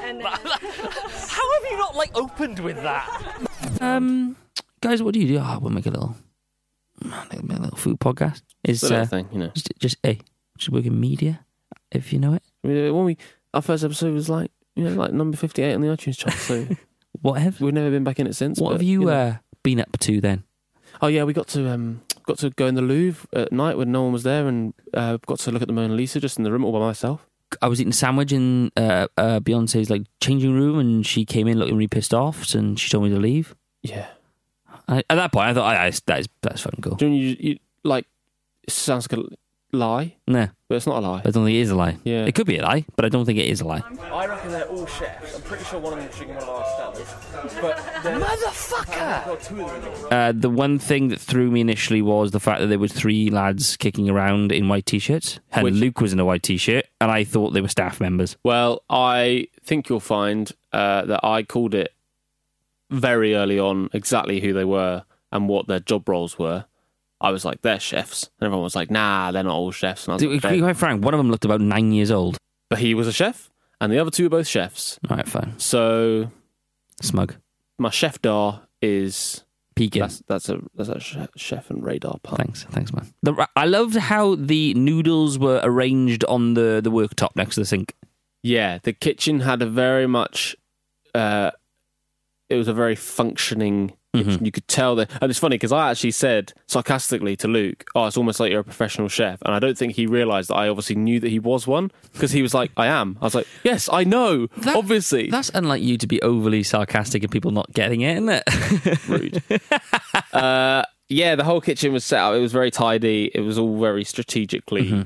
And 0.03 0.19
then, 0.19 0.25
How 0.25 1.53
have 1.53 1.71
you 1.71 1.77
not 1.77 1.95
like 1.95 2.15
opened 2.15 2.59
with 2.59 2.77
that? 2.77 3.37
Um, 3.81 4.35
guys, 4.81 5.01
what 5.03 5.13
do 5.13 5.19
you 5.19 5.27
do? 5.27 5.37
Oh, 5.39 5.59
we'll 5.61 5.71
make 5.71 5.85
a 5.85 5.91
little, 5.91 6.15
make 7.03 7.41
a 7.57 7.61
little 7.61 7.77
food 7.77 7.99
podcast. 7.99 8.41
Is 8.63 8.83
It's 8.83 8.91
a 8.91 8.97
uh, 8.99 9.05
thing, 9.05 9.29
you 9.31 9.39
know. 9.39 9.51
just, 9.53 9.71
just 9.79 9.97
hey, 10.03 10.19
just 10.57 10.71
work 10.71 10.85
in 10.85 10.99
media, 10.99 11.45
if 11.91 12.11
you 12.11 12.19
know 12.19 12.33
it. 12.33 12.43
When 12.61 13.05
we, 13.05 13.17
our 13.53 13.61
first 13.61 13.83
episode 13.83 14.13
was 14.13 14.29
like, 14.29 14.51
you 14.75 14.83
know, 14.83 14.91
like 14.91 15.13
number 15.13 15.37
58 15.37 15.73
on 15.73 15.81
the 15.81 15.87
iTunes 15.87 16.17
chart, 16.17 16.35
so 16.35 16.67
What 17.21 17.41
have 17.41 17.59
we've 17.59 17.73
never 17.73 17.89
been 17.89 18.03
back 18.03 18.19
in 18.19 18.27
it 18.27 18.35
since. 18.35 18.59
what 18.59 18.69
but, 18.69 18.73
have 18.73 18.83
you, 18.83 19.01
know. 19.01 19.09
uh, 19.09 19.35
been 19.63 19.79
up 19.79 19.97
to 19.99 20.21
then? 20.21 20.43
Oh 21.01 21.07
yeah, 21.07 21.23
we 21.23 21.33
got 21.33 21.47
to 21.49 21.69
um 21.69 22.01
got 22.23 22.37
to 22.39 22.49
go 22.51 22.67
in 22.67 22.75
the 22.75 22.81
Louvre 22.81 23.27
at 23.33 23.51
night 23.51 23.77
when 23.77 23.91
no 23.91 24.03
one 24.03 24.13
was 24.13 24.23
there, 24.23 24.47
and 24.47 24.73
uh, 24.93 25.17
got 25.25 25.39
to 25.39 25.51
look 25.51 25.61
at 25.61 25.67
the 25.67 25.73
Mona 25.73 25.93
Lisa 25.93 26.19
just 26.19 26.37
in 26.37 26.43
the 26.43 26.51
room 26.51 26.63
all 26.63 26.71
by 26.71 26.79
myself. 26.79 27.25
I 27.61 27.67
was 27.67 27.81
eating 27.81 27.91
a 27.91 27.95
sandwich 27.95 28.31
in 28.31 28.71
uh, 28.77 29.07
uh, 29.17 29.39
Beyonce's 29.39 29.89
like 29.89 30.03
changing 30.21 30.53
room, 30.53 30.77
and 30.77 31.05
she 31.05 31.25
came 31.25 31.47
in 31.47 31.57
looking 31.57 31.75
really 31.75 31.87
pissed 31.87 32.13
off, 32.13 32.53
and 32.53 32.79
she 32.79 32.89
told 32.89 33.03
me 33.05 33.09
to 33.09 33.19
leave. 33.19 33.55
Yeah. 33.81 34.07
I, 34.87 34.99
at 35.09 35.15
that 35.15 35.31
point, 35.31 35.47
I 35.47 35.53
thought, 35.53 35.75
I, 35.75 35.87
I, 35.87 35.91
that 36.05 36.19
is 36.19 36.29
that's 36.41 36.61
fucking 36.61 36.81
cool. 36.81 36.95
Do 36.95 37.07
you, 37.07 37.13
you, 37.13 37.37
you 37.39 37.59
like? 37.83 38.05
It 38.63 38.71
sounds 38.71 39.11
like 39.11 39.19
a 39.19 39.23
lie, 39.71 40.15
Nah, 40.27 40.47
but 40.67 40.75
it's 40.75 40.87
not 40.87 41.03
a 41.03 41.07
lie. 41.07 41.21
I 41.23 41.29
don't 41.29 41.45
think 41.45 41.55
it 41.55 41.59
is 41.61 41.69
a 41.69 41.75
lie. 41.75 41.97
Yeah. 42.03 42.25
It 42.25 42.33
could 42.35 42.47
be 42.47 42.57
a 42.57 42.63
lie, 42.63 42.85
but 42.95 43.05
I 43.05 43.09
don't 43.09 43.25
think 43.25 43.37
it 43.39 43.47
is 43.47 43.61
a 43.61 43.65
lie. 43.67 43.83
I 44.11 44.25
reckon 44.25 44.51
they're 44.51 44.65
all 44.67 44.85
chefs. 44.87 45.35
I'm 45.35 45.41
pretty 45.43 45.63
sure 45.65 45.79
one 45.79 45.93
of 45.93 45.99
them's 45.99 46.15
drinking 46.15 46.35
one 46.37 46.43
of 46.43 46.49
our 46.49 46.63
Stellas. 46.63 47.61
But 47.61 47.77
motherfucker! 48.03 49.25
Got 49.25 49.41
two 49.41 49.61
of 49.63 49.81
them. 49.81 50.07
Uh, 50.11 50.31
the 50.35 50.49
one 50.49 50.79
thing 50.79 51.09
that 51.09 51.19
threw 51.19 51.51
me 51.51 51.61
initially 51.61 52.01
was 52.01 52.31
the 52.31 52.39
fact 52.39 52.61
that 52.61 52.67
there 52.67 52.79
were 52.79 52.87
three 52.87 53.29
lads 53.29 53.77
kicking 53.77 54.09
around 54.09 54.51
in 54.51 54.67
white 54.67 54.85
t-shirts, 54.85 55.39
and 55.51 55.63
Which- 55.63 55.73
Luke 55.75 56.01
was 56.01 56.13
in 56.13 56.19
a 56.19 56.25
white 56.25 56.43
t-shirt, 56.43 56.85
and 56.99 57.11
I 57.11 57.23
thought 57.23 57.51
they 57.53 57.61
were 57.61 57.67
staff 57.67 57.99
members. 58.01 58.37
Well, 58.43 58.83
I 58.89 59.47
think 59.63 59.89
you'll 59.89 59.99
find 59.99 60.51
uh, 60.73 61.05
that 61.05 61.19
I 61.23 61.43
called 61.43 61.73
it 61.75 61.93
very 62.89 63.35
early 63.35 63.59
on 63.59 63.89
exactly 63.93 64.39
who 64.39 64.51
they 64.53 64.65
were 64.65 65.03
and 65.31 65.47
what 65.47 65.67
their 65.67 65.79
job 65.79 66.09
roles 66.09 66.39
were. 66.39 66.65
I 67.21 67.31
was 67.31 67.43
like, 67.45 67.61
they're 67.61 67.79
chefs, 67.79 68.23
and 68.39 68.45
everyone 68.45 68.63
was 68.63 68.75
like, 68.75 68.89
nah, 68.89 69.31
they're 69.31 69.43
not 69.43 69.53
all 69.55 69.71
chefs. 69.71 70.05
And 70.07 70.13
I 70.13 70.15
was 70.15 70.21
To 70.23 70.29
like, 70.47 70.53
be 70.55 70.61
quite 70.61 70.77
frank, 70.77 71.03
one 71.03 71.13
of 71.13 71.17
them 71.17 71.29
looked 71.31 71.45
about 71.45 71.59
nine 71.61 71.91
years 71.91 72.11
old. 72.11 72.37
but 72.69 72.79
he 72.79 72.93
was 72.93 73.07
a 73.07 73.13
chef, 73.13 73.49
and 73.81 73.91
the 73.91 73.99
other 73.99 74.11
two 74.11 74.23
were 74.23 74.29
both 74.29 74.47
chefs. 74.47 74.99
All 75.09 75.17
right, 75.17 75.27
fine. 75.27 75.53
So 75.57 76.31
Smug. 77.01 77.35
my 77.77 77.89
chef 77.89 78.21
dar 78.21 78.61
is 78.81 79.43
Peeking. 79.75 80.01
that's 80.01 80.21
that's 80.27 80.49
a 80.49 80.59
that's 80.75 80.89
a 80.89 80.99
chef, 80.99 81.29
chef 81.35 81.69
and 81.69 81.83
radar 81.83 82.17
pun. 82.23 82.37
Thanks, 82.37 82.63
thanks, 82.65 82.93
man. 82.93 83.13
The, 83.23 83.47
I 83.55 83.65
loved 83.65 83.95
how 83.95 84.35
the 84.35 84.73
noodles 84.73 85.37
were 85.39 85.59
arranged 85.63 86.23
on 86.25 86.53
the, 86.53 86.79
the 86.83 86.91
worktop 86.91 87.35
next 87.35 87.55
to 87.55 87.61
the 87.61 87.65
sink. 87.65 87.93
Yeah, 88.43 88.79
the 88.83 88.93
kitchen 88.93 89.41
had 89.41 89.61
a 89.61 89.65
very 89.65 90.07
much. 90.07 90.55
Uh, 91.13 91.51
it 92.49 92.55
was 92.55 92.67
a 92.67 92.73
very 92.73 92.95
functioning. 92.95 93.93
Kitchen. 94.13 94.43
You 94.43 94.51
could 94.51 94.67
tell 94.67 94.95
that, 94.95 95.09
and 95.21 95.29
it's 95.29 95.39
funny 95.39 95.55
because 95.55 95.71
I 95.71 95.91
actually 95.91 96.11
said 96.11 96.53
sarcastically 96.67 97.35
to 97.37 97.47
Luke, 97.47 97.85
"Oh, 97.95 98.05
it's 98.07 98.17
almost 98.17 98.39
like 98.39 98.51
you're 98.51 98.61
a 98.61 98.63
professional 98.63 99.07
chef," 99.07 99.39
and 99.43 99.53
I 99.53 99.59
don't 99.59 99.77
think 99.77 99.93
he 99.93 100.05
realised 100.07 100.49
that 100.49 100.55
I 100.55 100.67
obviously 100.67 100.95
knew 100.95 101.19
that 101.19 101.29
he 101.29 101.39
was 101.39 101.67
one 101.67 101.91
because 102.13 102.31
he 102.31 102.41
was 102.41 102.53
like, 102.53 102.71
"I 102.77 102.87
am." 102.87 103.17
I 103.21 103.25
was 103.25 103.35
like, 103.35 103.47
"Yes, 103.63 103.87
I 103.91 104.03
know, 104.03 104.47
That- 104.57 104.75
obviously." 104.75 105.29
That's 105.29 105.51
unlike 105.53 105.81
you 105.83 105.97
to 105.97 106.07
be 106.07 106.21
overly 106.21 106.63
sarcastic 106.63 107.23
and 107.23 107.31
people 107.31 107.51
not 107.51 107.71
getting 107.73 108.01
it, 108.01 108.17
isn't 108.17 108.29
it? 108.29 109.07
rude. 109.07 109.43
uh, 110.33 110.83
yeah, 111.07 111.35
the 111.35 111.43
whole 111.43 111.61
kitchen 111.61 111.93
was 111.93 112.03
set 112.05 112.19
up. 112.19 112.33
It 112.35 112.39
was 112.39 112.51
very 112.51 112.71
tidy. 112.71 113.31
It 113.33 113.41
was 113.41 113.57
all 113.57 113.79
very 113.79 114.03
strategically. 114.03 115.05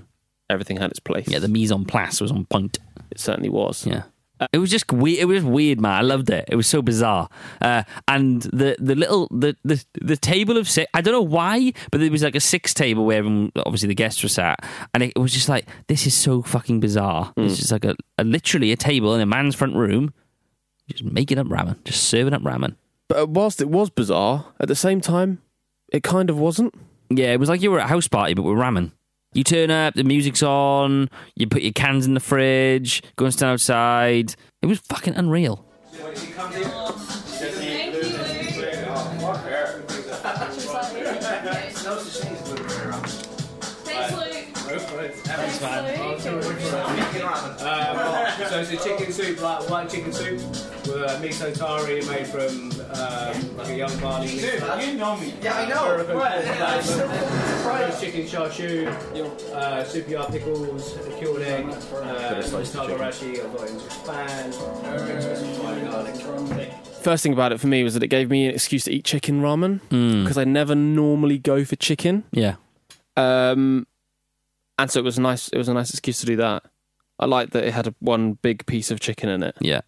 Everything 0.50 0.78
had 0.78 0.92
its 0.92 1.00
place. 1.00 1.28
yeah, 1.28 1.40
the 1.40 1.48
mise 1.48 1.72
en 1.72 1.86
place 1.86 2.20
was 2.22 2.32
on 2.32 2.46
point. 2.46 2.78
it 3.12 3.20
certainly 3.20 3.50
was. 3.50 3.86
Yeah. 3.88 4.04
It 4.52 4.58
was 4.58 4.72
just 4.72 4.92
weird. 4.92 5.20
It 5.20 5.26
was 5.26 5.44
weird, 5.44 5.80
man. 5.80 5.92
I 5.92 6.02
loved 6.02 6.30
it. 6.30 6.46
It 6.48 6.56
was 6.56 6.68
so 6.68 6.82
bizarre. 6.82 7.30
Uh, 7.62 7.84
and 8.08 8.42
the 8.42 8.76
the 8.80 8.96
little 8.96 9.28
the, 9.32 9.56
the 9.64 9.84
the 10.02 10.18
table 10.18 10.58
of 10.58 10.68
six. 10.68 10.90
I 10.94 11.02
don't 11.02 11.14
know 11.14 11.22
why, 11.22 11.72
but 11.92 12.00
there 12.00 12.12
was 12.12 12.24
like 12.24 12.36
a 12.36 12.40
six 12.40 12.74
table 12.74 13.06
where 13.06 13.20
everyone, 13.20 13.52
obviously 13.58 13.88
the 13.88 13.96
guests 13.96 14.22
were 14.24 14.30
sat, 14.30 14.60
and 14.94 15.04
it, 15.04 15.18
was 15.18 15.32
just 15.32 15.50
like 15.50 15.68
this 15.88 16.08
is 16.08 16.16
so 16.16 16.42
fucking 16.42 16.80
bizarre. 16.80 17.32
It's 17.38 17.58
just 17.58 17.72
like 17.72 17.86
a, 17.86 17.96
a 18.18 18.24
literally 18.24 18.72
a 18.72 18.76
table 18.76 19.14
in 19.16 19.22
a 19.22 19.26
man's 19.26 19.56
front 19.56 19.76
room, 19.76 20.14
just 20.90 21.04
making 21.04 21.38
up 21.38 21.48
ramen, 21.48 21.82
just 21.84 22.04
serving 22.04 22.34
up 22.34 22.42
ramen. 22.42 22.76
But 23.08 23.20
uh, 23.20 23.26
whilst 23.28 23.62
it 23.62 23.70
was 23.70 23.90
bizarre, 23.90 24.48
at 24.60 24.68
the 24.68 24.76
same 24.76 25.00
time, 25.00 25.42
it 25.90 26.04
kind 26.04 26.30
of 26.30 26.40
wasn't. 26.40 26.74
Yeah, 27.10 27.34
it 27.34 27.40
was 27.40 27.50
like 27.50 27.62
you 27.62 27.70
were 27.72 27.80
at 27.80 27.86
a 27.86 27.90
house 27.90 28.08
party, 28.08 28.34
but 28.34 28.44
with 28.44 28.58
ramen. 28.58 28.92
You 29.34 29.44
turn 29.44 29.72
up, 29.72 29.96
the 29.96 30.04
music's 30.04 30.44
on, 30.44 31.10
you 31.36 31.48
put 31.48 31.64
your 31.64 31.74
cans 31.74 32.06
in 32.06 32.14
the 32.14 32.20
fridge, 32.20 33.02
go 33.16 33.26
and 33.26 33.34
stand 33.34 33.54
outside. 33.54 34.36
It 34.62 34.68
was 34.68 34.80
fucking 34.80 35.16
unreal. 35.16 35.66
Um, 47.64 47.90
so 48.50 48.60
it's 48.60 48.72
a 48.72 48.78
chicken 48.78 49.12
soup, 49.12 49.42
like 49.42 49.70
white 49.70 49.90
chicken 49.90 50.14
soup, 50.14 50.40
with 50.94 51.22
miso 51.22 51.54
tare 51.54 51.86
made 52.08 52.28
from 52.28 52.72
um, 52.92 53.58
like 53.58 53.70
a 53.70 53.76
young 53.76 54.00
barley. 54.00 54.28
You 54.30 54.98
know 54.98 55.18
me. 55.18 55.34
Yeah, 55.42 55.56
I 55.56 55.70
know. 55.70 55.98
chicken 58.00 58.26
chashu, 58.26 58.88
uh, 59.54 59.84
super 59.84 60.12
yard 60.12 60.32
pickles, 60.32 60.98
cured 61.18 61.42
egg, 61.44 61.66
uh, 61.70 62.42
tiger. 62.42 63.04
I've 63.04 63.58
got 63.58 63.70
into 63.70 63.90
span, 63.90 64.52
fried 64.52 65.90
garlic. 65.90 66.72
First 67.02 67.24
thing 67.24 67.34
about 67.34 67.52
it 67.52 67.60
for 67.60 67.68
me 67.68 67.84
was 67.84 67.94
that 67.96 68.04
it 68.04 68.08
gave 68.08 68.30
me 68.30 68.48
an 68.48 68.54
excuse 68.54 68.86
to 68.86 68.92
eat 68.92 69.04
chicken 69.06 69.42
ramen 69.42 69.82
Mm. 69.90 70.24
because 70.24 70.38
I 70.38 70.44
never 70.46 70.74
normally 70.76 71.38
go 71.38 71.66
for 71.66 71.76
chicken. 71.76 72.24
Yeah. 72.32 72.56
Um, 73.18 73.88
and 74.78 74.90
so 74.90 75.00
it 75.00 75.04
was 75.04 75.20
nice. 75.20 75.50
It 75.50 75.58
was 75.58 75.68
a 75.68 75.74
nice 75.74 75.90
excuse 75.92 76.20
to 76.22 76.26
do 76.26 76.36
that. 76.38 76.64
I 77.20 77.26
liked 77.26 77.52
that 77.54 77.64
it 77.66 77.74
had 77.74 77.88
a, 77.88 77.96
one 78.00 78.34
big 78.42 78.66
piece 78.66 78.90
of 78.90 79.00
chicken 79.00 79.30
in 79.30 79.44
it. 79.44 79.56
Yeah. 79.60 79.82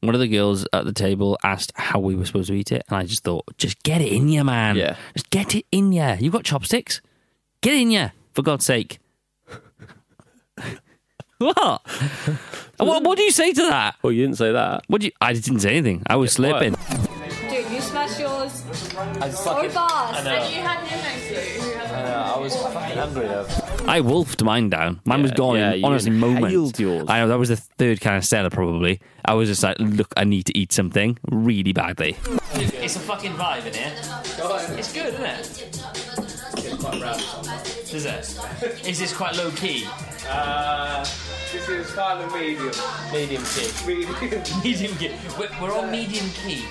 One 0.00 0.14
of 0.14 0.20
the 0.20 0.28
girls 0.28 0.64
at 0.72 0.84
the 0.84 0.92
table 0.92 1.36
asked 1.42 1.72
how 1.74 1.98
we 1.98 2.14
were 2.14 2.24
supposed 2.24 2.48
to 2.48 2.54
eat 2.54 2.70
it, 2.70 2.84
and 2.88 2.96
I 2.96 3.04
just 3.04 3.24
thought, 3.24 3.44
just 3.58 3.82
get 3.82 4.00
it 4.00 4.12
in 4.12 4.28
you, 4.28 4.44
man. 4.44 4.76
Yeah. 4.76 4.96
Just 5.14 5.30
get 5.30 5.54
it 5.56 5.66
in 5.72 5.92
you. 5.92 6.14
You 6.20 6.30
got 6.30 6.44
chopsticks? 6.44 7.00
Get 7.62 7.74
it 7.74 7.80
in 7.82 7.90
you, 7.90 8.10
for 8.32 8.42
God's 8.42 8.64
sake. 8.64 9.00
what? 11.38 11.56
what? 12.76 13.02
What 13.02 13.16
do 13.16 13.22
you 13.22 13.32
say 13.32 13.52
to 13.52 13.62
that? 13.62 13.96
Well, 14.02 14.12
you 14.12 14.22
didn't 14.22 14.38
say 14.38 14.52
that. 14.52 14.84
What 14.86 15.00
do 15.00 15.08
you? 15.08 15.12
I 15.20 15.32
didn't 15.32 15.60
say 15.60 15.70
anything. 15.70 16.04
I 16.06 16.14
was 16.14 16.38
you 16.38 16.44
smash 16.44 17.17
yours 19.06 19.22
I 19.22 19.30
so 19.30 19.54
fucking, 19.54 19.70
fast. 19.70 20.24
know. 20.24 20.48
You 20.48 20.62
had 20.62 20.86
him 20.86 21.00
next 21.00 21.28
to 21.28 21.34
you. 21.34 21.60
Who 21.60 21.78
had 21.78 22.06
I 22.06 22.38
was 22.38 22.56
fucking 22.56 22.96
hungry 22.96 23.26
though. 23.26 23.46
I 23.86 24.00
wolfed 24.00 24.42
mine 24.42 24.70
down. 24.70 25.00
Mine 25.04 25.22
was 25.22 25.32
gone 25.32 25.56
yeah, 25.56 25.72
in 25.72 25.80
you 25.80 25.86
honestly 25.86 26.10
moments. 26.10 26.78
yours. 26.78 27.04
I 27.08 27.20
know 27.20 27.28
that 27.28 27.38
was 27.38 27.48
the 27.48 27.56
third 27.56 28.00
kind 28.00 28.16
of 28.16 28.24
Stella 28.24 28.50
probably. 28.50 29.00
I 29.24 29.34
was 29.34 29.48
just 29.48 29.62
like, 29.62 29.76
look, 29.78 30.12
I 30.16 30.24
need 30.24 30.44
to 30.46 30.56
eat 30.58 30.72
something 30.72 31.18
really 31.30 31.72
badly. 31.72 32.16
It's 32.54 32.96
a 32.96 33.00
fucking 33.00 33.32
vibe 33.32 33.66
in 33.66 33.74
here. 33.74 33.92
It's 34.78 34.92
good, 34.92 35.14
isn't 35.14 35.24
it 35.24 35.68
it? 36.78 37.94
Is 37.94 38.04
it? 38.04 38.86
Is 38.86 38.98
this 38.98 39.16
quite 39.16 39.36
low 39.36 39.50
key? 39.52 39.86
Uh, 40.28 41.00
this 41.52 41.68
is 41.68 41.90
kind 41.92 42.22
of 42.22 42.32
medium. 42.32 42.72
Medium 43.12 43.42
key. 43.44 43.86
Medium. 43.86 44.42
Medium 44.64 44.96
key. 44.96 45.12
We're, 45.38 45.48
we're 45.60 45.76
on 45.76 45.90
medium 45.90 46.28
key. 46.30 46.64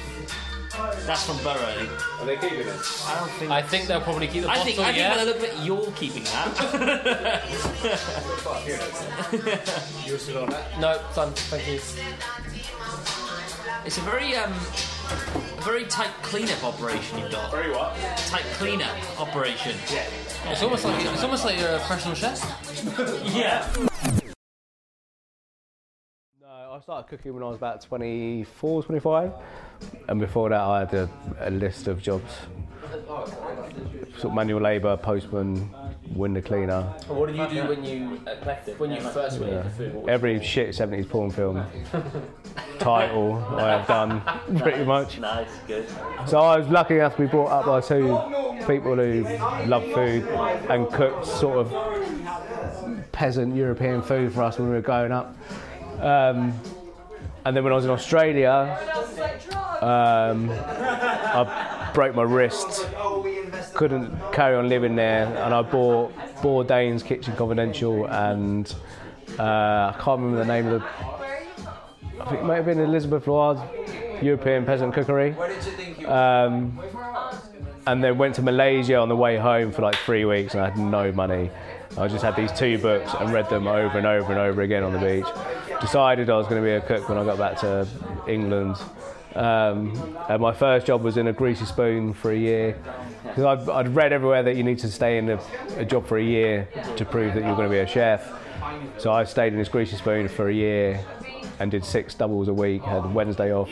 That's 1.06 1.26
from 1.26 1.38
Burrow, 1.38 1.66
I 1.66 1.76
think. 1.76 1.92
Are 2.22 2.26
they 2.26 2.36
keeping 2.38 2.60
it? 2.60 2.68
I 2.68 3.16
don't 3.20 3.32
think. 3.32 3.52
I 3.52 3.62
think 3.62 3.88
they'll 3.88 4.02
probably 4.02 4.28
keep 4.28 4.44
the 4.44 4.50
I 4.50 4.58
bottle, 4.58 4.66
think, 4.66 4.80
I 4.80 4.86
think 4.86 4.98
yeah? 4.98 5.16
by 5.16 5.26
the 5.26 5.26
look 5.26 5.38
of 5.38 5.44
it, 5.44 5.66
you're 5.66 5.92
keeping 5.94 6.24
that. 6.24 7.44
You're 10.06 10.18
still 10.20 10.44
on 10.44 10.50
that? 10.50 10.80
No, 10.80 11.02
done. 11.16 11.34
Thank 11.34 11.68
you. 11.68 11.80
it's 13.86 13.98
a 13.98 14.02
very 14.02 14.36
um, 14.36 14.52
a 14.52 15.62
very 15.62 15.86
tight 15.86 16.12
cleanup 16.22 16.64
operation 16.64 17.18
you've 17.20 17.32
got. 17.32 17.52
Very 17.52 17.72
what? 17.72 17.96
Tight 18.28 18.44
cleanup 18.54 19.20
operation. 19.20 19.76
Yeah. 19.92 20.06
It's 20.46 20.62
almost 20.64 20.86
like 20.86 21.06
it's 21.06 21.24
almost 21.24 21.46
like 21.46 21.60
you're 21.60 21.70
a 21.70 21.80
professional 21.80 22.16
chef. 22.16 22.40
Yeah. 23.34 23.68
No, 26.42 26.72
I 26.74 26.80
started 26.82 27.10
cooking 27.10 27.34
when 27.34 27.44
I 27.44 27.48
was 27.48 27.58
about 27.58 27.82
24, 27.82 28.84
25. 28.84 29.34
And 30.08 30.20
before 30.20 30.50
that, 30.50 30.62
I 30.62 30.80
had 30.80 30.94
a, 30.94 31.10
a 31.42 31.50
list 31.50 31.88
of 31.88 32.02
jobs. 32.02 32.32
Sort 34.18 34.26
of 34.26 34.34
manual 34.34 34.62
labour, 34.62 34.98
postman, 34.98 35.70
window 36.16 36.42
cleaner. 36.42 36.94
And 37.08 37.18
What 37.18 37.28
did 37.28 37.36
you 37.36 37.48
do 37.48 37.68
when 37.68 37.84
you 37.84 38.08
when 38.78 38.92
you 38.92 39.02
first 39.02 39.40
went 39.40 39.54
into 39.54 39.70
food? 39.72 40.10
Every 40.10 40.44
shit 40.44 40.70
70s 40.70 41.08
porn 41.10 41.30
film 41.30 41.64
title 42.80 43.36
I 43.56 43.78
have 43.78 43.88
done, 43.88 44.22
pretty 44.60 44.86
much. 44.86 45.20
Nice, 45.20 45.50
good. 45.68 45.88
So 46.28 46.40
I 46.40 46.58
was 46.58 46.68
lucky 46.70 46.96
enough 46.96 47.16
to 47.18 47.24
be 47.24 47.28
brought 47.28 47.50
up 47.52 47.66
by 47.66 47.82
two 47.82 48.18
people 48.66 48.96
who 48.96 49.24
love 49.68 49.84
food 49.94 50.24
and 50.70 50.88
cooked 50.92 51.26
sort 51.26 51.68
of 51.68 53.12
peasant 53.12 53.56
European 53.56 54.02
food 54.02 54.34
for 54.34 54.44
us 54.44 54.58
when 54.58 54.70
we 54.70 54.76
were 54.76 54.82
growing 54.82 55.12
up. 55.12 55.36
Um, 56.00 56.54
and 57.46 57.56
then 57.56 57.64
when 57.64 57.74
I 57.74 57.76
was 57.76 57.86
in 57.86 57.92
Australia, 57.92 58.78
um, 59.88 60.50
I 60.52 61.92
broke 61.94 62.16
my 62.16 62.24
wrist, 62.24 62.88
couldn't 63.74 64.14
carry 64.34 64.56
on 64.56 64.70
living 64.70 64.96
there, 64.96 65.26
and 65.26 65.54
I 65.54 65.62
bought 65.62 66.14
Bourdain's 66.42 67.04
Kitchen 67.04 67.36
Confidential 67.36 68.06
and 68.06 68.74
uh, 69.40 69.94
I 69.94 69.96
can't 70.00 70.22
remember 70.22 70.38
the 70.38 70.46
name 70.46 70.68
of 70.68 70.82
the. 70.82 70.88
I 72.20 72.30
think 72.30 72.42
it 72.42 72.46
might 72.46 72.56
have 72.56 72.66
been 72.66 72.80
Elisabeth 72.80 73.26
Luard's 73.26 73.62
European 74.22 74.66
Peasant 74.66 74.94
Cookery. 74.94 75.36
Um, 76.06 76.80
and 77.86 78.04
then 78.04 78.18
went 78.18 78.36
to 78.36 78.42
Malaysia 78.42 78.96
on 78.96 79.08
the 79.08 79.16
way 79.16 79.38
home 79.38 79.72
for 79.72 79.82
like 79.82 79.96
three 79.96 80.26
weeks 80.26 80.54
and 80.54 80.62
I 80.62 80.70
had 80.70 80.78
no 80.78 81.12
money. 81.14 81.50
I 81.98 82.08
just 82.08 82.24
had 82.24 82.36
these 82.36 82.52
two 82.52 82.78
books 82.78 83.14
and 83.20 83.32
read 83.32 83.50
them 83.50 83.66
over 83.66 83.98
and 83.98 84.06
over 84.06 84.32
and 84.32 84.40
over 84.40 84.62
again 84.62 84.84
on 84.84 84.92
the 84.92 85.00
beach. 85.00 85.26
Decided 85.80 86.30
I 86.30 86.36
was 86.36 86.48
going 86.48 86.62
to 86.62 86.66
be 86.66 86.74
a 86.74 86.82
cook 86.82 87.08
when 87.08 87.18
I 87.18 87.24
got 87.24 87.38
back 87.38 87.58
to 87.62 87.88
England. 88.28 88.76
Um, 89.38 90.18
and 90.30 90.42
my 90.42 90.52
first 90.52 90.88
job 90.88 91.04
was 91.04 91.16
in 91.18 91.28
a 91.28 91.34
greasy 91.34 91.66
spoon 91.66 92.14
for 92.14 92.32
a 92.32 92.38
year. 92.38 92.78
Because 93.24 93.68
I'd, 93.70 93.96
read 93.96 94.12
everywhere 94.12 94.42
that 94.44 94.56
you 94.56 94.64
need 94.64 94.80
to 94.80 94.90
stay 94.90 95.18
in 95.18 95.30
a, 95.30 95.40
a 95.78 95.86
job 95.86 96.08
for 96.08 96.18
a 96.18 96.24
year 96.24 96.68
to 96.96 97.06
prove 97.06 97.36
that 97.36 97.44
you're 97.44 97.56
going 97.56 97.70
to 97.70 97.74
be 97.74 97.80
a 97.80 97.88
chef. 97.88 98.32
So 98.98 99.12
I 99.12 99.24
stayed 99.26 99.54
in 99.54 99.60
this 99.60 99.70
greasy 99.70 99.96
spoon 99.96 100.28
for 100.28 100.50
a 100.50 100.54
year 100.54 101.06
and 101.60 101.70
did 101.70 101.86
six 101.86 102.16
doubles 102.16 102.48
a 102.48 102.54
week, 102.54 102.82
had 102.84 103.14
Wednesday 103.14 103.54
off, 103.54 103.70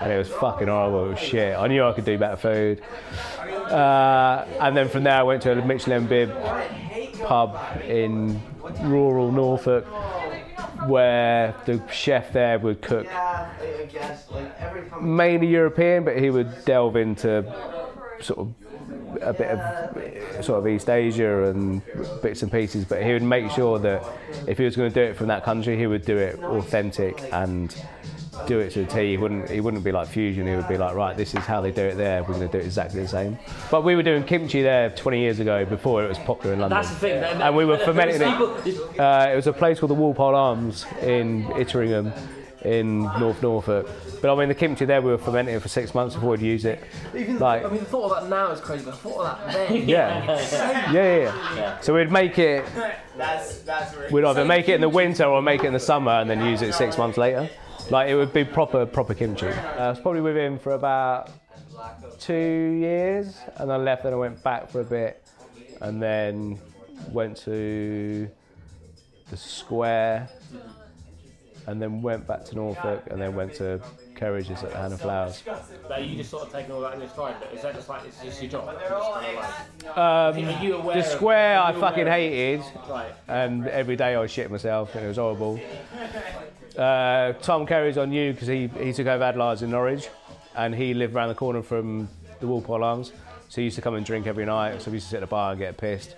and 0.00 0.12
it 0.12 0.18
was 0.18 0.28
fucking 0.28 0.68
horrible. 0.68 1.06
It 1.06 1.10
was 1.10 1.18
shit. 1.18 1.56
I 1.56 1.66
knew 1.68 1.84
I 1.84 1.92
could 1.92 2.04
do 2.04 2.18
better 2.18 2.36
food. 2.36 2.82
Uh, 3.70 4.44
and 4.60 4.76
then 4.76 4.88
from 4.88 5.04
there, 5.04 5.16
I 5.16 5.22
went 5.22 5.42
to 5.42 5.52
a 5.52 5.64
Michelin 5.64 6.06
bib 6.06 6.32
pub 7.22 7.58
in 7.82 8.40
rural 8.82 9.30
Norfolk 9.32 9.86
where 10.88 11.54
the 11.66 11.82
chef 11.90 12.32
there 12.32 12.58
would 12.58 12.80
cook 12.82 13.06
mainly 15.00 15.46
European, 15.46 16.04
but 16.04 16.18
he 16.18 16.30
would 16.30 16.64
delve 16.64 16.96
into 16.96 17.44
sort 18.20 18.38
of 18.40 18.54
a 19.22 19.32
bit 19.32 19.48
of 19.48 20.44
sort 20.44 20.58
of 20.58 20.66
East 20.66 20.90
Asia 20.90 21.44
and 21.44 21.82
bits 22.22 22.42
and 22.42 22.50
pieces. 22.50 22.84
But 22.84 23.02
he 23.02 23.12
would 23.12 23.22
make 23.22 23.50
sure 23.50 23.78
that 23.78 24.02
if 24.46 24.58
he 24.58 24.64
was 24.64 24.76
going 24.76 24.92
to 24.92 24.94
do 24.94 25.02
it 25.10 25.16
from 25.16 25.28
that 25.28 25.44
country, 25.44 25.76
he 25.76 25.86
would 25.86 26.04
do 26.04 26.16
it 26.16 26.38
authentic 26.40 27.22
and 27.32 27.74
do 28.46 28.58
it 28.60 28.70
to 28.72 28.84
the 28.84 28.90
T. 28.90 29.10
He 29.12 29.16
wouldn't 29.16 29.48
he 29.50 29.60
wouldn't 29.60 29.84
be 29.84 29.92
like 29.92 30.08
fusion. 30.08 30.46
He 30.46 30.54
would 30.56 30.68
be 30.68 30.76
like, 30.76 30.94
right, 30.94 31.16
this 31.16 31.34
is 31.34 31.40
how 31.44 31.60
they 31.60 31.70
do 31.70 31.82
it 31.82 31.96
there. 31.96 32.22
We're 32.22 32.34
going 32.34 32.48
to 32.48 32.48
do 32.48 32.58
it 32.58 32.64
exactly 32.66 33.02
the 33.02 33.08
same. 33.08 33.38
But 33.70 33.84
we 33.84 33.96
were 33.96 34.02
doing 34.02 34.24
kimchi 34.24 34.62
there 34.62 34.90
20 34.90 35.18
years 35.18 35.40
ago 35.40 35.64
before 35.64 36.04
it 36.04 36.08
was 36.08 36.18
popular 36.18 36.54
in 36.54 36.60
London. 36.60 36.76
That's 36.78 36.90
the 36.90 36.96
thing. 36.96 37.20
that- 37.20 37.40
and 37.40 37.56
we 37.56 37.64
were 37.64 37.78
fermenting 37.78 38.22
it. 38.22 39.00
Uh, 39.00 39.28
it 39.32 39.36
was 39.36 39.46
a 39.46 39.52
place 39.52 39.80
called 39.80 39.90
the 39.90 39.94
Walpole 39.94 40.34
Arms 40.34 40.86
in 41.02 41.44
Itteringham 41.46 42.12
in 42.64 43.02
North 43.20 43.42
Norfolk. 43.42 43.86
But 44.22 44.32
I 44.32 44.38
mean, 44.38 44.48
the 44.48 44.54
kimchi 44.54 44.86
there, 44.86 45.02
we 45.02 45.10
were 45.10 45.18
fermenting 45.18 45.54
it 45.54 45.60
for 45.60 45.68
six 45.68 45.94
months 45.94 46.14
before 46.14 46.30
we'd 46.30 46.40
use 46.40 46.64
it. 46.64 46.82
Like, 47.12 47.62
I 47.62 47.68
mean, 47.68 47.80
the 47.80 47.84
thought 47.84 48.10
of 48.12 48.22
that 48.22 48.30
now 48.30 48.50
is 48.52 48.60
crazy, 48.60 48.86
but 48.86 48.94
I 48.94 48.96
thought 48.96 49.26
of 49.26 49.52
that 49.52 49.68
then. 49.68 49.88
yeah. 49.88 50.24
yeah, 50.24 50.92
yeah, 50.92 51.56
yeah. 51.56 51.80
So 51.80 51.94
we'd 51.94 52.10
make 52.10 52.38
it. 52.38 52.64
That's, 53.18 53.58
that's 53.58 54.10
We'd 54.10 54.24
either 54.24 54.46
make 54.46 54.70
it 54.70 54.74
in 54.76 54.80
the 54.80 54.88
winter 54.88 55.24
or 55.24 55.42
make 55.42 55.62
it 55.62 55.66
in 55.66 55.72
the 55.74 55.78
summer 55.80 56.12
and 56.12 56.28
then 56.30 56.44
use 56.46 56.62
it 56.62 56.72
six 56.72 56.96
months 56.96 57.18
later. 57.18 57.50
Like 57.90 58.08
it 58.08 58.14
would 58.16 58.32
be 58.32 58.44
proper, 58.44 58.86
proper 58.86 59.14
kimchi. 59.14 59.46
Uh, 59.48 59.52
I 59.78 59.88
was 59.90 60.00
probably 60.00 60.20
with 60.22 60.36
him 60.36 60.58
for 60.58 60.72
about 60.72 61.30
two 62.18 62.32
years, 62.80 63.38
and 63.56 63.70
I 63.72 63.76
left. 63.76 64.04
Then 64.04 64.12
I 64.14 64.16
went 64.16 64.42
back 64.42 64.70
for 64.70 64.80
a 64.80 64.84
bit, 64.84 65.24
and 65.80 66.02
then 66.02 66.58
went 67.12 67.36
to 67.38 68.28
the 69.30 69.36
Square, 69.36 70.28
and 71.66 71.80
then 71.80 72.00
went 72.00 72.26
back 72.26 72.44
to 72.46 72.54
Norfolk, 72.54 73.04
and 73.10 73.20
then 73.20 73.34
went 73.34 73.54
to 73.56 73.80
Kerridge's 74.14 74.62
at 74.62 74.72
Hand 74.72 74.92
and 74.92 75.00
Flowers. 75.00 75.42
But 75.88 76.04
you 76.06 76.16
just 76.16 76.30
sort 76.30 76.44
of 76.44 76.52
taking 76.52 76.72
all 76.72 76.80
that 76.82 76.94
in 76.94 77.00
your 77.00 77.08
stride. 77.10 77.36
But 77.38 77.52
is 77.52 77.62
that 77.62 77.74
just 77.74 77.88
like 77.90 78.06
it's 78.06 78.22
just 78.22 78.40
your 78.40 78.50
job? 78.50 78.78
Just 78.80 79.12
kind 79.12 79.26
of 79.26 79.84
like, 79.84 79.98
Um, 79.98 80.48
are 80.58 80.64
you 80.64 80.76
aware 80.76 80.96
the 80.96 81.02
Square 81.02 81.58
are 81.60 81.72
I 81.74 81.80
fucking 81.80 82.06
hated, 82.06 82.62
Right. 82.88 83.12
and 83.28 83.66
every 83.68 83.96
day 83.96 84.14
I 84.14 84.24
shitting 84.24 84.50
myself, 84.50 84.94
and 84.94 85.04
it 85.04 85.08
was 85.08 85.18
horrible. 85.18 85.60
Uh, 86.76 87.32
Tom 87.34 87.66
Kerridge 87.66 87.96
on 87.96 88.12
you 88.12 88.32
because 88.32 88.48
he, 88.48 88.66
he 88.68 88.92
took 88.92 89.06
over 89.06 89.24
Adlard's 89.24 89.62
in 89.62 89.70
Norwich, 89.70 90.08
and 90.56 90.74
he 90.74 90.94
lived 90.94 91.14
around 91.14 91.28
the 91.28 91.34
corner 91.34 91.62
from 91.62 92.08
the 92.40 92.46
Walpole 92.46 92.82
Arms, 92.82 93.12
so 93.48 93.60
he 93.60 93.64
used 93.64 93.76
to 93.76 93.82
come 93.82 93.94
and 93.94 94.04
drink 94.04 94.26
every 94.26 94.44
night. 94.44 94.82
So 94.82 94.90
we 94.90 94.96
used 94.96 95.06
to 95.06 95.10
sit 95.10 95.16
at 95.18 95.20
the 95.20 95.26
bar 95.26 95.52
and 95.52 95.58
get 95.60 95.76
pissed. 95.76 96.16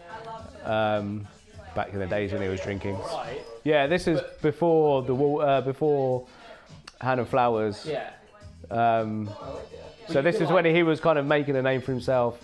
Um, 0.64 1.28
back 1.76 1.92
in 1.92 1.98
the 2.00 2.06
days 2.06 2.32
when 2.32 2.42
he 2.42 2.48
was 2.48 2.60
drinking. 2.60 2.98
Yeah, 3.62 3.86
this 3.86 4.08
is 4.08 4.20
before 4.42 5.02
the 5.02 5.14
uh, 5.14 5.60
before 5.60 6.26
Hand 7.00 7.20
and 7.20 7.28
Flowers. 7.28 7.86
Yeah. 7.86 8.10
Um, 8.70 9.30
so 10.08 10.22
this 10.22 10.36
is 10.36 10.48
when 10.48 10.64
he 10.64 10.82
was 10.82 11.00
kind 11.00 11.18
of 11.18 11.26
making 11.26 11.54
a 11.56 11.62
name 11.62 11.82
for 11.82 11.92
himself. 11.92 12.40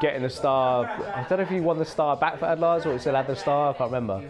getting 0.00 0.22
the 0.22 0.30
star. 0.30 0.86
I 0.86 1.26
don't 1.28 1.38
know 1.38 1.44
if 1.44 1.50
he 1.50 1.60
won 1.60 1.78
the 1.78 1.84
star 1.84 2.16
back 2.16 2.38
for 2.38 2.46
Adlard's 2.46 2.86
or 2.86 2.92
he 2.92 2.98
still 2.98 3.14
had 3.14 3.26
the 3.26 3.36
star. 3.36 3.74
I 3.74 3.76
can't 3.76 3.90
remember. 3.90 4.22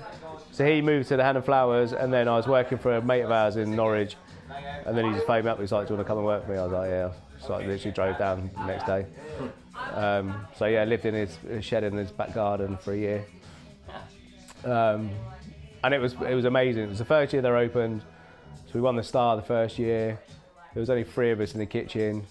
So 0.57 0.65
he 0.65 0.81
moved 0.81 1.09
to 1.09 1.19
the 1.19 1.23
Hand 1.23 1.37
and 1.37 1.45
Flowers, 1.45 1.93
and 1.93 2.11
then 2.11 2.29
I 2.29 2.35
was 2.35 2.47
working 2.47 2.79
for 2.79 2.97
a 2.97 3.03
mate 3.03 3.21
of 3.21 3.31
ours 3.31 3.57
in 3.57 3.77
Norwich, 3.77 4.17
and 4.87 4.97
then 4.97 5.05
he 5.05 5.13
just 5.13 5.27
phoned 5.27 5.45
me 5.45 5.51
up. 5.51 5.61
He's 5.61 5.71
like, 5.71 5.87
"Do 5.87 5.93
you 5.93 5.99
want 5.99 6.07
to 6.07 6.11
come 6.11 6.17
and 6.17 6.27
work 6.27 6.47
for 6.47 6.53
me?" 6.53 6.57
I 6.57 6.63
was 6.63 6.73
like, 6.73 6.89
"Yeah." 6.89 7.13
So 7.47 7.53
I 7.53 7.59
literally 7.59 7.93
drove 7.93 8.17
down 8.17 8.51
the 8.57 8.65
next 8.65 8.87
day. 8.87 9.05
Um, 9.93 10.47
so 10.57 10.65
yeah, 10.65 10.81
I 10.81 10.85
lived 10.87 11.05
in 11.05 11.13
his, 11.13 11.39
shed 11.61 11.85
in 11.85 11.93
his 11.93 12.11
back 12.11 12.33
garden 12.33 12.79
for 12.79 12.95
a 12.95 12.97
year, 12.97 13.27
um, 14.65 15.11
and 15.85 15.93
it 15.93 16.01
was 16.01 16.15
it 16.15 16.35
was 16.35 16.47
amazing. 16.47 16.85
It 16.85 16.89
was 16.89 17.01
the 17.01 17.05
first 17.05 17.35
year 17.35 17.43
they're 17.43 17.59
opened, 17.59 18.01
so 18.65 18.71
we 18.73 18.81
won 18.81 18.97
the 18.97 19.03
star 19.03 19.37
the 19.37 19.43
first 19.43 19.79
year. 19.79 20.19
There 20.73 20.81
was 20.81 20.89
only 20.89 21.05
three 21.05 21.33
of 21.33 21.41
us 21.43 21.53
in 21.53 21.59
the 21.61 21.67
kitchen. 21.67 22.27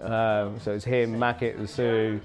Um, 0.00 0.60
so 0.60 0.70
it 0.70 0.74
was 0.74 0.84
him, 0.84 1.18
Mackett, 1.18 1.56
and 1.56 1.68
Sue, 1.68 2.22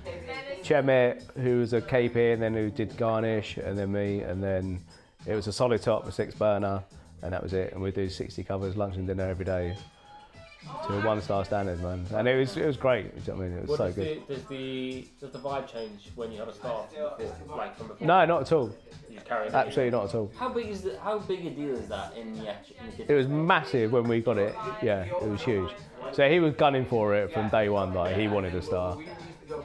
Chemet, 0.64 1.24
who 1.36 1.60
was 1.60 1.74
a 1.74 1.82
KP, 1.82 2.34
and 2.34 2.42
then 2.42 2.54
who 2.54 2.70
did 2.70 2.96
garnish, 2.96 3.58
and 3.58 3.78
then 3.78 3.92
me, 3.92 4.22
and 4.22 4.42
then 4.42 4.80
it 5.26 5.36
was 5.36 5.48
a 5.48 5.54
solid 5.54 5.82
top, 5.82 6.08
a 6.08 6.12
six 6.12 6.34
burner, 6.34 6.84
and 7.22 7.34
that 7.34 7.44
was 7.44 7.54
it. 7.54 7.74
And 7.74 7.82
we'd 7.82 7.94
do 7.96 8.10
60 8.10 8.44
covers, 8.44 8.76
lunch 8.78 8.96
and 8.96 9.06
dinner 9.08 9.26
every 9.28 9.46
day 9.46 9.76
to 10.88 10.94
a 10.98 11.06
one 11.06 11.22
star 11.22 11.46
standard, 11.46 11.82
man. 11.82 12.06
And 12.14 12.28
it 12.28 12.38
was 12.38 12.56
it 12.58 12.66
was 12.66 12.78
great. 12.78 13.06
you 13.06 13.12
know 13.28 13.40
what 13.40 13.46
I 13.46 13.48
mean, 13.48 13.58
it 13.58 13.62
was 13.62 13.70
What 13.70 13.78
so 13.78 13.86
does, 13.88 13.96
good. 13.96 14.28
the, 14.28 14.34
does 14.36 14.44
the 14.46 15.08
does 15.22 15.32
the 15.32 15.40
vibe 15.40 15.68
change 15.72 16.10
when 16.16 16.32
you 16.32 16.40
have 16.40 16.48
a 16.50 16.54
star 16.54 16.86
before, 17.18 17.58
like 17.58 17.78
from 17.78 17.88
before? 17.88 18.06
No, 18.08 18.26
not 18.26 18.42
at 18.42 18.52
all. 18.52 18.70
You 19.10 19.16
just 19.16 19.26
carry 19.26 19.48
it. 19.48 19.54
Absolutely 19.54 19.92
not 19.92 20.10
at 20.10 20.16
all. 20.16 20.32
How 20.38 20.50
big 20.50 20.68
is 20.68 20.82
the, 20.82 21.00
how 21.00 21.18
big 21.20 21.46
a 21.46 21.50
deal 21.50 21.76
is 21.76 21.88
that 21.88 22.16
in 22.16 22.34
the 22.38 22.50
act- 22.50 22.72
in 22.72 22.86
the 22.88 22.92
kitchen? 22.92 23.06
It 23.10 23.14
was 23.16 23.28
massive 23.28 23.92
when 23.92 24.08
we 24.08 24.20
got 24.22 24.38
it. 24.38 24.54
Yeah, 24.84 25.04
it 25.06 25.28
was 25.28 25.42
huge. 25.42 25.72
So 26.14 26.30
he 26.30 26.40
was 26.40 26.54
gunning 26.56 26.86
for 26.86 27.16
it 27.16 27.32
from 27.34 27.50
day 27.50 27.70
one. 27.70 27.94
Like 27.94 28.16
he 28.16 28.28
wanted 28.28 28.54
a 28.56 28.62
star. 28.62 28.98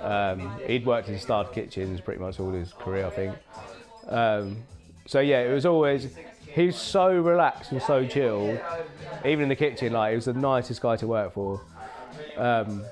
Um, 0.01 0.59
he'd 0.67 0.87
worked 0.87 1.09
in 1.09 1.19
starred 1.19 1.53
kitchens 1.53 2.01
pretty 2.01 2.21
much 2.21 2.41
all 2.41 2.53
his 2.53 2.73
career, 2.73 3.07
I 3.07 3.11
think. 3.11 3.37
Um, 4.09 4.57
so 5.07 5.21
yeah, 5.21 5.41
it 5.41 5.53
was 5.53 5.67
always. 5.67 6.15
He's 6.47 6.77
so 6.77 7.13
relaxed 7.13 7.73
and 7.73 7.83
so 7.83 8.07
chilled, 8.07 8.61
even 9.25 9.45
in 9.45 9.49
the 9.49 9.57
kitchen. 9.57 9.93
Like 9.93 10.11
he 10.11 10.17
was 10.17 10.27
the 10.27 10.35
nicest 10.35 10.81
guy 10.81 10.97
to 10.97 11.07
work 11.07 11.33
for. 11.33 11.61
Um, 12.37 12.85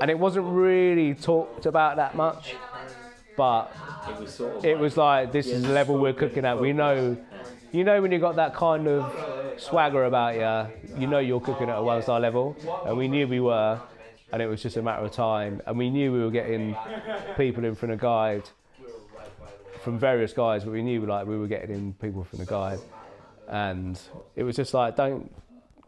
and 0.00 0.10
it 0.10 0.18
wasn't 0.18 0.46
really 0.46 1.14
talked 1.14 1.66
about 1.66 1.96
that 1.96 2.14
much, 2.16 2.54
but 3.36 3.72
It 4.08 4.20
was 4.20 4.40
was 4.78 4.96
like 4.96 5.32
this 5.32 5.46
is 5.46 5.62
the 5.62 5.72
level 5.72 5.98
we're 5.98 6.12
cooking 6.12 6.44
at. 6.44 6.58
We 6.58 6.72
know, 6.72 7.16
you 7.72 7.84
know, 7.84 8.00
when 8.00 8.12
you 8.12 8.18
got 8.18 8.36
that 8.36 8.54
kind 8.54 8.86
of 8.88 9.60
swagger 9.60 10.04
about 10.04 10.34
you, 10.34 11.00
you 11.00 11.06
know 11.06 11.18
you're 11.18 11.40
cooking 11.40 11.68
at 11.68 11.76
a 11.78 11.82
one 11.82 12.02
star 12.02 12.20
level, 12.20 12.56
and 12.86 12.96
we 12.96 13.08
knew 13.08 13.26
we 13.28 13.40
were, 13.40 13.80
and 14.32 14.42
it 14.42 14.46
was 14.46 14.62
just 14.62 14.76
a 14.76 14.82
matter 14.82 15.04
of 15.04 15.12
time. 15.12 15.60
And 15.66 15.76
we 15.76 15.90
knew 15.90 16.12
we 16.12 16.20
were 16.20 16.30
getting 16.30 16.76
people 17.36 17.64
in 17.64 17.74
front 17.74 17.92
of 17.92 18.00
guide, 18.00 18.44
from 19.86 20.00
various 20.00 20.32
guys, 20.32 20.64
but 20.64 20.72
we 20.72 20.82
knew 20.82 21.06
like 21.06 21.28
we 21.28 21.38
were 21.38 21.46
getting 21.46 21.70
in 21.70 21.92
people 21.92 22.24
from 22.24 22.40
the 22.40 22.44
guide, 22.44 22.80
and 23.46 23.96
it 24.34 24.42
was 24.42 24.56
just 24.56 24.74
like 24.74 24.96
don't, 24.96 25.32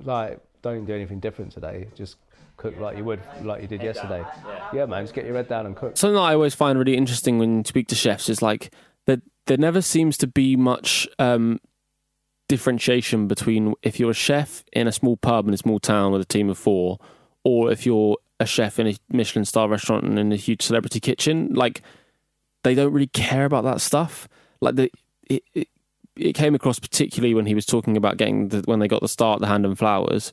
like 0.04 0.38
don't 0.62 0.84
do 0.84 0.94
anything 0.94 1.18
different 1.18 1.50
today. 1.50 1.88
Just 1.96 2.14
cook 2.56 2.78
like 2.78 2.96
you 2.96 3.02
would, 3.02 3.20
like 3.42 3.60
you 3.60 3.66
did 3.66 3.82
yesterday. 3.82 4.24
Yeah, 4.72 4.86
man, 4.86 5.02
just 5.02 5.16
get 5.16 5.26
your 5.26 5.34
head 5.34 5.48
down 5.48 5.66
and 5.66 5.74
cook. 5.74 5.96
Something 5.96 6.14
that 6.14 6.20
I 6.20 6.34
always 6.34 6.54
find 6.54 6.78
really 6.78 6.96
interesting 6.96 7.40
when 7.40 7.58
you 7.58 7.64
speak 7.66 7.88
to 7.88 7.96
chefs 7.96 8.28
is 8.28 8.40
like 8.40 8.72
that 9.06 9.20
there 9.46 9.58
never 9.58 9.82
seems 9.82 10.16
to 10.18 10.28
be 10.28 10.54
much 10.54 11.08
um, 11.18 11.58
differentiation 12.48 13.26
between 13.26 13.74
if 13.82 13.98
you're 13.98 14.12
a 14.12 14.14
chef 14.14 14.62
in 14.72 14.86
a 14.86 14.92
small 14.92 15.16
pub 15.16 15.48
in 15.48 15.54
a 15.54 15.58
small 15.58 15.80
town 15.80 16.12
with 16.12 16.20
a 16.20 16.24
team 16.24 16.48
of 16.48 16.56
four, 16.56 16.98
or 17.42 17.72
if 17.72 17.84
you're 17.84 18.16
a 18.38 18.46
chef 18.46 18.78
in 18.78 18.86
a 18.86 18.94
Michelin 19.10 19.44
star 19.44 19.68
restaurant 19.68 20.04
and 20.04 20.20
in 20.20 20.30
a 20.30 20.36
huge 20.36 20.62
celebrity 20.62 21.00
kitchen. 21.00 21.52
Like 21.52 21.82
they 22.64 22.74
don't 22.74 22.92
really 22.92 23.08
care 23.08 23.44
about 23.44 23.64
that 23.64 23.80
stuff. 23.80 24.28
Like 24.60 24.76
the 24.76 24.90
it, 25.28 25.44
it, 25.54 25.68
it 26.16 26.32
came 26.34 26.54
across 26.54 26.78
particularly 26.78 27.34
when 27.34 27.46
he 27.46 27.54
was 27.54 27.66
talking 27.66 27.96
about 27.96 28.16
getting 28.16 28.48
the, 28.48 28.62
when 28.64 28.78
they 28.78 28.88
got 28.88 29.02
the 29.02 29.08
start, 29.08 29.40
the 29.40 29.46
hand 29.46 29.64
and 29.64 29.78
flowers, 29.78 30.32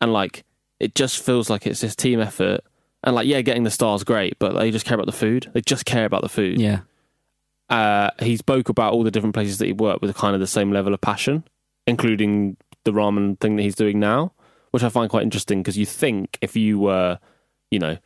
and 0.00 0.12
like 0.12 0.44
it 0.80 0.94
just 0.94 1.22
feels 1.22 1.50
like 1.50 1.66
it's 1.66 1.80
this 1.80 1.96
team 1.96 2.20
effort. 2.20 2.60
And 3.04 3.14
like, 3.14 3.28
yeah, 3.28 3.42
getting 3.42 3.62
the 3.62 3.70
stars 3.70 4.02
great, 4.02 4.38
but 4.40 4.54
they 4.54 4.72
just 4.72 4.84
care 4.84 4.96
about 4.96 5.06
the 5.06 5.12
food. 5.12 5.48
They 5.54 5.60
just 5.60 5.84
care 5.84 6.04
about 6.04 6.22
the 6.22 6.28
food. 6.28 6.60
Yeah. 6.60 6.80
Uh, 7.68 8.10
he 8.20 8.36
spoke 8.36 8.68
about 8.68 8.92
all 8.92 9.04
the 9.04 9.10
different 9.10 9.34
places 9.34 9.58
that 9.58 9.66
he 9.66 9.72
worked 9.72 10.02
with 10.02 10.16
kind 10.16 10.34
of 10.34 10.40
the 10.40 10.48
same 10.48 10.72
level 10.72 10.92
of 10.92 11.00
passion, 11.00 11.44
including 11.86 12.56
the 12.84 12.92
ramen 12.92 13.38
thing 13.38 13.56
that 13.56 13.62
he's 13.62 13.76
doing 13.76 14.00
now, 14.00 14.32
which 14.72 14.82
I 14.82 14.88
find 14.88 15.08
quite 15.08 15.22
interesting 15.22 15.62
because 15.62 15.78
you 15.78 15.86
think 15.86 16.38
if 16.40 16.56
you 16.56 16.78
were, 16.78 17.18
you 17.70 17.78
know, 17.78 17.98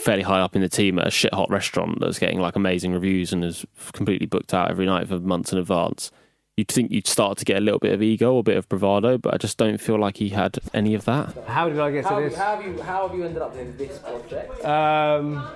fairly 0.00 0.22
high 0.22 0.40
up 0.40 0.56
in 0.56 0.62
the 0.62 0.68
team 0.68 0.98
at 0.98 1.06
a 1.06 1.10
shit 1.10 1.32
hot 1.32 1.50
restaurant 1.50 2.00
that's 2.00 2.18
getting 2.18 2.40
like 2.40 2.56
amazing 2.56 2.92
reviews 2.92 3.32
and 3.32 3.44
is 3.44 3.64
completely 3.92 4.26
booked 4.26 4.54
out 4.54 4.70
every 4.70 4.86
night 4.86 5.06
for 5.08 5.18
months 5.18 5.52
in 5.52 5.58
advance, 5.58 6.10
you'd 6.56 6.68
think 6.68 6.90
you'd 6.90 7.06
start 7.06 7.38
to 7.38 7.44
get 7.44 7.58
a 7.58 7.60
little 7.60 7.78
bit 7.78 7.92
of 7.92 8.02
ego 8.02 8.34
or 8.34 8.40
a 8.40 8.42
bit 8.42 8.56
of 8.56 8.68
bravado, 8.68 9.18
but 9.18 9.34
I 9.34 9.36
just 9.36 9.58
don't 9.58 9.78
feel 9.78 9.98
like 9.98 10.16
he 10.16 10.30
had 10.30 10.58
any 10.74 10.94
of 10.94 11.04
that. 11.04 11.34
How 11.46 11.68
did 11.68 11.78
I 11.78 11.90
get 11.90 12.06
to 12.06 12.14
this? 12.16 12.36
have 12.36 12.64
you 12.64 12.80
how 12.82 13.06
have 13.08 13.16
you 13.16 13.24
ended 13.24 13.42
up 13.42 13.56
in 13.56 13.76
this 13.76 13.98
project? 13.98 14.64
Um, 14.64 15.46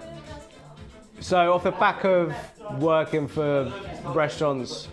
so 1.20 1.54
off 1.54 1.64
the 1.64 1.70
back 1.72 2.04
of 2.04 2.34
working 2.80 3.28
for 3.28 3.72
restaurants 4.06 4.88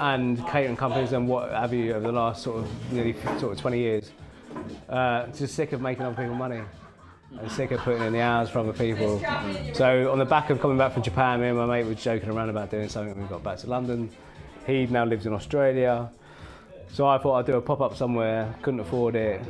and 0.00 0.38
catering 0.46 0.76
companies 0.76 1.12
and 1.12 1.28
what 1.28 1.50
have 1.50 1.72
you 1.74 1.92
over 1.92 2.06
the 2.06 2.12
last 2.12 2.42
sort 2.42 2.64
of 2.64 2.92
nearly 2.92 3.14
sort 3.38 3.52
of 3.52 3.58
20 3.58 3.78
years, 3.78 4.10
uh, 4.88 5.26
just 5.28 5.54
sick 5.54 5.72
of 5.72 5.80
making 5.80 6.04
other 6.04 6.16
people 6.16 6.34
money. 6.34 6.62
And 7.36 7.50
sick 7.52 7.70
of 7.72 7.80
putting 7.80 8.02
in 8.02 8.12
the 8.12 8.20
hours 8.20 8.48
for 8.48 8.60
other 8.60 8.72
people. 8.72 9.20
So 9.74 10.10
on 10.10 10.18
the 10.18 10.24
back 10.24 10.50
of 10.50 10.60
coming 10.60 10.78
back 10.78 10.92
from 10.92 11.02
Japan, 11.02 11.40
me 11.40 11.48
and 11.48 11.58
my 11.58 11.66
mate 11.66 11.86
were 11.86 11.94
joking 11.94 12.30
around 12.30 12.48
about 12.48 12.70
doing 12.70 12.88
something. 12.88 13.14
When 13.14 13.24
we 13.24 13.28
got 13.28 13.42
back 13.42 13.58
to 13.58 13.66
London. 13.68 14.10
He 14.66 14.86
now 14.86 15.04
lives 15.04 15.26
in 15.26 15.32
Australia. 15.32 16.10
So 16.92 17.06
I 17.06 17.18
thought 17.18 17.36
I'd 17.36 17.46
do 17.46 17.56
a 17.56 17.60
pop 17.60 17.80
up 17.80 17.96
somewhere. 17.96 18.54
Couldn't 18.62 18.80
afford 18.80 19.14
it. 19.14 19.42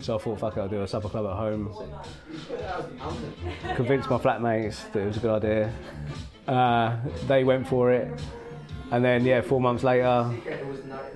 So 0.00 0.16
I 0.16 0.18
thought, 0.18 0.38
fuck 0.38 0.56
it, 0.56 0.60
I'll 0.60 0.68
do 0.68 0.82
a 0.82 0.88
supper 0.88 1.08
club 1.08 1.26
at 1.26 1.36
home 1.36 1.74
convinced 3.74 4.08
my 4.10 4.18
flatmates 4.18 4.90
that 4.92 5.00
it 5.00 5.06
was 5.06 5.16
a 5.16 5.20
good 5.20 5.44
idea. 5.44 5.72
Uh, 6.46 6.96
they 7.26 7.44
went 7.44 7.66
for 7.66 7.92
it, 7.92 8.20
and 8.90 9.04
then 9.04 9.24
yeah, 9.24 9.40
four 9.40 9.60
months 9.60 9.82
later, 9.82 10.30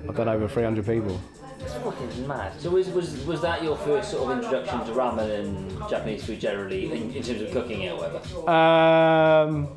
I've 0.09 0.19
over 0.19 0.49
300 0.49 0.85
people. 0.85 1.21
It's 1.61 1.75
fucking 1.75 2.27
mad. 2.27 2.53
So 2.61 2.71
was, 2.71 2.89
was 2.91 3.25
was 3.27 3.41
that 3.43 3.63
your 3.63 3.77
first 3.77 4.11
sort 4.11 4.31
of 4.31 4.39
introduction 4.39 4.79
to 4.87 4.93
ramen 4.93 5.41
and 5.41 5.71
Japanese 5.91 6.25
food 6.25 6.41
generally 6.41 6.87
in, 6.93 7.11
in 7.13 7.23
terms 7.23 7.43
of 7.43 7.51
cooking 7.51 7.83
it 7.83 7.93
or 7.93 7.97
whatever? 7.97 8.51
Um, 8.51 9.69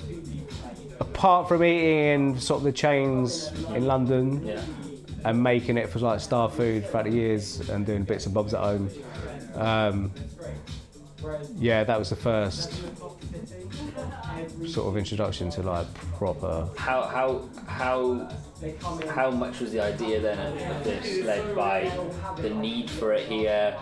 apart 0.99 1.47
from 1.47 1.63
eating 1.63 2.33
in 2.33 2.39
sort 2.39 2.59
of 2.59 2.63
the 2.63 2.71
chains 2.71 3.51
in 3.75 3.85
London 3.85 4.45
Yeah. 4.45 4.61
and 5.25 5.41
making 5.41 5.77
it 5.77 5.89
for 5.89 5.99
like 5.99 6.19
star 6.19 6.49
food 6.49 6.87
throughout 6.87 7.05
the 7.05 7.11
years 7.11 7.69
and 7.69 7.85
doing 7.85 8.03
bits 8.03 8.25
and 8.25 8.33
bobs 8.33 8.53
at 8.53 8.59
home, 8.61 8.89
um, 9.55 10.11
yeah, 11.57 11.83
that 11.83 11.97
was 11.99 12.09
the 12.09 12.15
first 12.15 12.73
sort 14.67 14.87
of 14.87 14.97
introduction 14.97 15.49
to 15.51 15.61
like 15.61 15.87
proper 16.17 16.67
How 16.77 17.03
how 17.03 17.49
how 17.67 18.29
how 19.09 19.31
much 19.31 19.59
was 19.59 19.71
the 19.71 19.81
idea 19.81 20.19
then 20.19 20.37
of, 20.39 20.77
of 20.77 20.83
this 20.83 21.23
led 21.23 21.55
by 21.55 21.91
the 22.37 22.49
need 22.49 22.89
for 22.89 23.13
it 23.13 23.27
here 23.27 23.75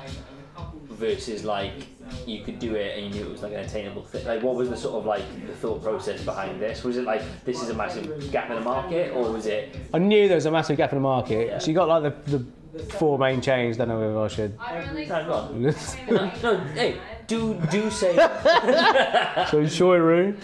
versus 0.90 1.44
like 1.44 1.88
you 2.26 2.44
could 2.44 2.60
do 2.60 2.76
it 2.76 2.98
and 2.98 3.14
you 3.14 3.22
knew 3.22 3.28
it 3.28 3.32
was 3.32 3.44
like 3.44 3.54
an 3.54 3.60
attainable 3.60 4.04
thing? 4.04 4.26
Like 4.26 4.42
what 4.44 4.56
was 4.56 4.70
the 4.70 4.78
sort 4.78 4.96
of 4.96 5.06
like 5.06 5.24
the 5.48 5.54
thought 5.54 5.84
process 5.84 6.24
behind 6.24 6.62
this? 6.62 6.84
Was 6.84 6.98
it 6.98 7.04
like 7.06 7.22
this 7.46 7.62
is 7.62 7.70
a 7.70 7.74
massive 7.74 8.32
gap 8.32 8.50
in 8.50 8.56
the 8.56 8.62
market 8.62 9.14
or 9.14 9.32
was 9.32 9.46
it 9.46 9.76
I 9.94 10.00
knew 10.00 10.28
there 10.28 10.36
was 10.36 10.46
a 10.46 10.52
massive 10.52 10.78
gap 10.78 10.92
in 10.92 10.98
the 10.98 11.02
market. 11.02 11.62
So 11.62 11.70
you 11.70 11.76
got 11.76 11.88
like 11.88 12.04
the, 12.26 12.38
the 12.38 12.46
four 12.94 13.18
main 13.18 13.42
chains. 13.42 13.78
Don't 13.78 13.90
know 13.90 14.00
whether 14.00 14.20
I 14.20 14.28
should. 14.28 14.58
no, 14.58 15.26
go 15.26 15.34
on. 15.34 15.62
no, 15.62 15.72
no, 16.44 16.58
hey, 16.74 17.00
do 17.30 17.54
do 17.72 17.90
say 17.92 18.16
so 18.16 19.64
Shoryu, 19.64 20.36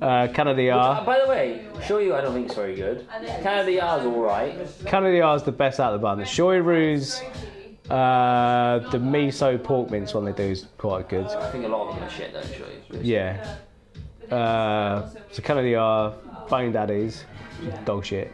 uh, 0.00 0.28
Kanada 0.28 0.70
Uh, 0.70 1.04
by 1.04 1.20
the 1.20 1.28
way, 1.28 1.68
show 1.86 1.98
you 1.98 2.14
I 2.14 2.20
don't 2.22 2.32
think 2.32 2.46
it's 2.46 2.54
very 2.56 2.74
good. 2.74 3.06
Kanada-Ya's 3.42 4.04
alright. 4.06 4.56
Kanada 4.86 5.34
is 5.34 5.42
the 5.42 5.52
best 5.52 5.78
out 5.78 5.92
of 5.94 6.00
the 6.00 6.02
bunch. 6.02 6.26
Shoryu's 6.26 7.20
uh, 7.90 8.78
the 8.90 8.98
miso 8.98 9.62
pork 9.62 9.90
mince 9.90 10.14
one 10.14 10.24
they 10.24 10.32
do 10.32 10.42
is 10.44 10.66
quite 10.78 11.08
good. 11.08 11.26
I 11.26 11.50
think 11.50 11.64
a 11.64 11.68
lot 11.68 11.88
of 11.88 11.94
them 11.94 12.04
are 12.04 12.10
shit 12.10 12.32
though, 12.32 12.42
show 12.42 12.66
you. 12.92 13.00
Yeah. 13.02 13.56
Uh, 14.30 15.08
so 15.30 15.42
Canada 15.42 15.76
are 15.76 16.14
Bone 16.48 16.72
Daddies. 16.72 17.24
Dog 17.84 18.04
shit, 18.04 18.30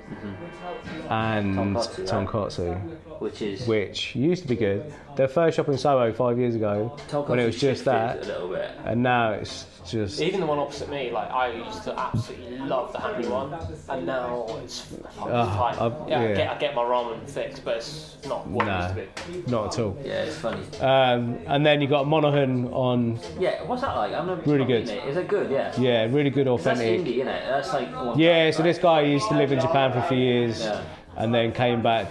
and 1.08 1.56
Tonkotsu, 1.56 1.98
right? 1.98 2.08
tonkotsu, 2.28 3.20
Which 3.20 3.42
is 3.42 3.66
which 3.66 4.14
used 4.14 4.42
to 4.42 4.48
be 4.48 4.56
good. 4.56 4.92
Their 5.16 5.28
first 5.28 5.56
shop 5.56 5.68
in 5.68 5.78
Soho 5.78 6.12
five 6.12 6.38
years 6.38 6.54
ago, 6.54 6.88
when 7.26 7.38
it 7.38 7.46
was 7.46 7.58
just 7.60 7.84
that, 7.84 8.16
a 8.18 8.26
little 8.26 8.48
bit. 8.48 8.70
and 8.84 9.02
now 9.02 9.32
it's 9.32 9.66
just 9.86 10.20
Even 10.20 10.40
the 10.40 10.46
one 10.46 10.58
opposite 10.58 10.88
me, 10.90 11.10
like 11.10 11.30
I 11.30 11.52
used 11.52 11.82
to 11.84 11.98
absolutely 11.98 12.58
love 12.58 12.92
the 12.92 13.00
happy 13.00 13.26
one, 13.28 13.52
and 13.90 14.06
now 14.06 14.46
it's 14.64 14.80
fucking 14.80 15.04
Ah. 15.32 15.84
I've- 15.86 16.10
yeah, 16.10 16.18
I, 16.20 16.34
get, 16.34 16.50
I 16.50 16.58
get 16.58 16.74
my 16.74 16.82
ramen 16.82 17.28
fix, 17.28 17.60
but 17.60 17.76
it's 17.76 18.16
not 18.26 18.46
what 18.48 18.66
it 18.66 18.96
used 18.96 19.16
to 19.36 19.42
be. 19.44 19.50
not 19.50 19.74
at 19.74 19.78
all. 19.84 19.96
Yeah, 20.02 20.12
it's 20.24 20.36
funny. 20.36 20.62
Um, 20.80 21.38
and 21.46 21.64
then 21.64 21.80
you 21.82 21.86
got 21.86 22.06
Monohon 22.06 22.72
on, 22.72 23.20
Yeah, 23.38 23.62
what's 23.64 23.82
that 23.82 23.94
like? 23.96 24.12
I've 24.14 24.26
never 24.26 24.40
Really 24.50 24.64
good. 24.64 24.84
eaten 24.84 24.98
It. 24.98 25.08
Is 25.10 25.16
it 25.18 25.28
good? 25.28 25.50
Yeah. 25.50 25.72
yeah, 25.78 26.04
really 26.10 26.30
good 26.30 26.46
That's 26.46 26.66
authentic. 26.66 27.00
indie, 27.02 27.16
isn't 27.18 27.28
it? 27.28 27.44
That's 27.46 27.72
like. 27.72 27.88
oh, 27.94 28.14
Yeah, 28.16 28.50
so 28.50 28.62
this 28.62 28.78
guy 28.78 29.02
used 29.14 29.28
to 29.28 29.34
live 29.34 29.52
in 29.52 29.60
Japan 29.60 29.92
for 29.92 29.98
a 29.98 30.08
few 30.08 30.18
years 30.18 30.66
and 31.16 31.32
then 31.32 31.52
came 31.52 31.82
back, 31.82 32.08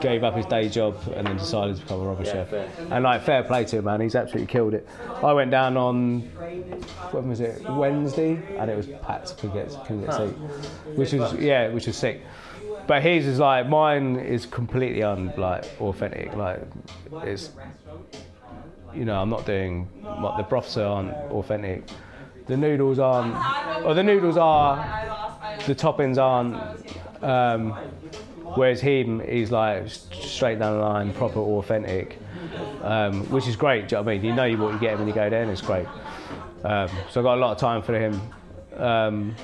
gave 0.00 0.22
up 0.22 0.34
his 0.36 0.46
day 0.46 0.68
job 0.68 0.96
and 1.14 1.26
then 1.26 1.36
decided 1.36 1.76
to 1.76 1.82
become 1.82 2.00
a 2.00 2.04
rubber 2.04 2.24
chef. 2.24 2.52
And 2.52 3.04
like 3.04 3.22
fair 3.22 3.42
play 3.42 3.64
to 3.66 3.78
him, 3.78 3.84
man, 3.84 4.00
he's 4.00 4.14
absolutely 4.14 4.46
killed 4.46 4.74
it. 4.74 4.88
I 5.22 5.32
went 5.32 5.50
down 5.50 5.76
on 5.76 6.20
when 7.10 7.28
was 7.28 7.40
it 7.40 7.68
Wednesday 7.68 8.40
and 8.58 8.70
it 8.70 8.76
was 8.76 8.86
packed, 9.02 9.36
couldn't 9.38 9.56
get 9.56 9.84
couldn't 9.84 10.06
get 10.06 10.14
seat, 10.14 10.36
which 10.94 11.12
was 11.12 11.34
yeah, 11.34 11.68
which 11.68 11.86
was 11.86 11.96
sick. 11.96 12.22
But 12.86 13.02
his 13.02 13.26
is 13.26 13.38
like 13.38 13.68
mine 13.68 14.16
is 14.16 14.46
completely 14.46 15.02
un 15.02 15.32
like 15.36 15.64
authentic. 15.80 16.34
Like 16.34 16.62
it's 17.24 17.50
you 18.94 19.04
know 19.04 19.20
I'm 19.20 19.30
not 19.30 19.46
doing 19.46 19.86
what 20.02 20.36
the 20.36 20.44
broths 20.44 20.76
aren't 20.76 21.12
authentic. 21.32 21.84
The 22.46 22.56
noodles 22.56 22.98
aren't, 22.98 23.34
or 23.84 23.94
the 23.94 24.02
noodles 24.02 24.36
are, 24.36 24.76
the 25.66 25.74
toppings 25.74 26.18
aren't. 26.18 26.56
Um, 27.22 27.72
whereas 28.54 28.80
him, 28.80 29.20
he's 29.20 29.50
like 29.50 29.88
straight 29.88 30.58
down 30.58 30.78
the 30.78 30.84
line, 30.84 31.12
proper 31.14 31.38
authentic, 31.40 32.18
um, 32.82 33.22
which 33.30 33.48
is 33.48 33.56
great. 33.56 33.88
Do 33.88 33.96
you 33.96 33.98
know 33.98 34.02
what 34.04 34.12
I 34.12 34.18
mean? 34.18 34.24
You 34.24 34.34
know 34.34 34.64
what 34.64 34.74
you 34.74 34.78
get 34.78 34.98
when 34.98 35.08
you 35.08 35.14
go 35.14 35.30
there, 35.30 35.42
and 35.42 35.50
it's 35.50 35.62
great. 35.62 35.86
Um, 36.64 36.88
so 37.10 37.20
I've 37.20 37.24
got 37.24 37.38
a 37.38 37.40
lot 37.40 37.52
of 37.52 37.58
time 37.58 37.82
for 37.82 37.98
him. 37.98 38.20
Um, 38.76 39.34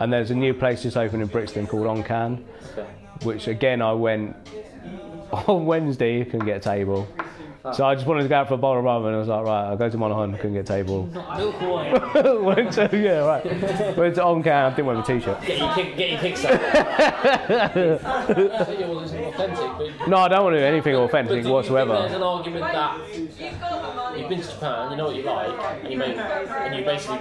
and 0.00 0.12
there's 0.12 0.30
a 0.30 0.34
new 0.34 0.52
place 0.52 0.82
just 0.82 0.96
opened 0.96 1.22
in 1.22 1.28
Brixton 1.28 1.66
called 1.66 1.86
On 1.86 2.02
Can, 2.02 2.44
which 3.22 3.46
again 3.46 3.80
I 3.80 3.92
went 3.92 4.36
on 5.46 5.64
Wednesday, 5.64 6.18
You 6.18 6.24
can 6.24 6.40
get 6.44 6.56
a 6.58 6.60
table. 6.60 7.08
So 7.62 7.86
I 7.86 7.94
just 7.94 8.08
wanted 8.08 8.24
to 8.24 8.28
go 8.28 8.34
out 8.34 8.48
for 8.48 8.54
a 8.54 8.58
bowl 8.58 8.76
of 8.76 8.82
rum, 8.82 9.06
and 9.06 9.14
I 9.14 9.18
was 9.20 9.28
like, 9.28 9.44
right, 9.44 9.66
I'll 9.68 9.76
go 9.76 9.88
to 9.88 9.96
Monohon, 9.96 10.34
couldn't 10.36 10.54
get 10.54 10.68
a 10.68 10.82
table. 10.82 11.04
Went 12.42 12.72
to, 12.72 12.90
yeah, 12.92 13.18
right. 13.24 13.96
Went 13.96 14.16
to 14.16 14.24
On 14.24 14.42
Can, 14.42 14.52
I 14.52 14.70
didn't 14.70 14.86
wear 14.86 14.96
my 14.96 15.02
t-shirt. 15.02 15.40
Get 15.42 15.58
your 15.58 15.72
kick, 15.72 15.96
get 15.96 16.10
your 16.10 16.18
kicks 16.20 16.44
out. 16.44 16.60
I 16.60 18.64
think 18.64 18.80
yours 18.80 19.04
isn't 19.04 19.24
authentic, 19.24 19.98
but 19.98 20.08
No, 20.08 20.16
I 20.16 20.28
don't 20.28 20.42
want 20.42 20.54
to 20.54 20.58
do 20.58 20.64
anything 20.64 20.94
But 20.94 21.02
authentic 21.02 21.30
do 21.30 21.36
you 21.36 21.42
think 21.44 21.52
whatsoever. 21.54 21.92
There's 22.00 22.12
an 22.14 22.22
argument 22.24 22.64
that 22.64 22.98
you've 24.18 24.28
been 24.28 24.40
to 24.40 24.48
Japan, 24.48 24.90
you 24.90 24.96
know 24.96 25.06
what 25.06 25.14
you 25.16 25.22
like, 25.22 25.84
and 25.84 25.92
you 25.92 25.98
made, 25.98 26.16
and 26.16 26.74
you 26.74 26.84
basically 26.84 27.18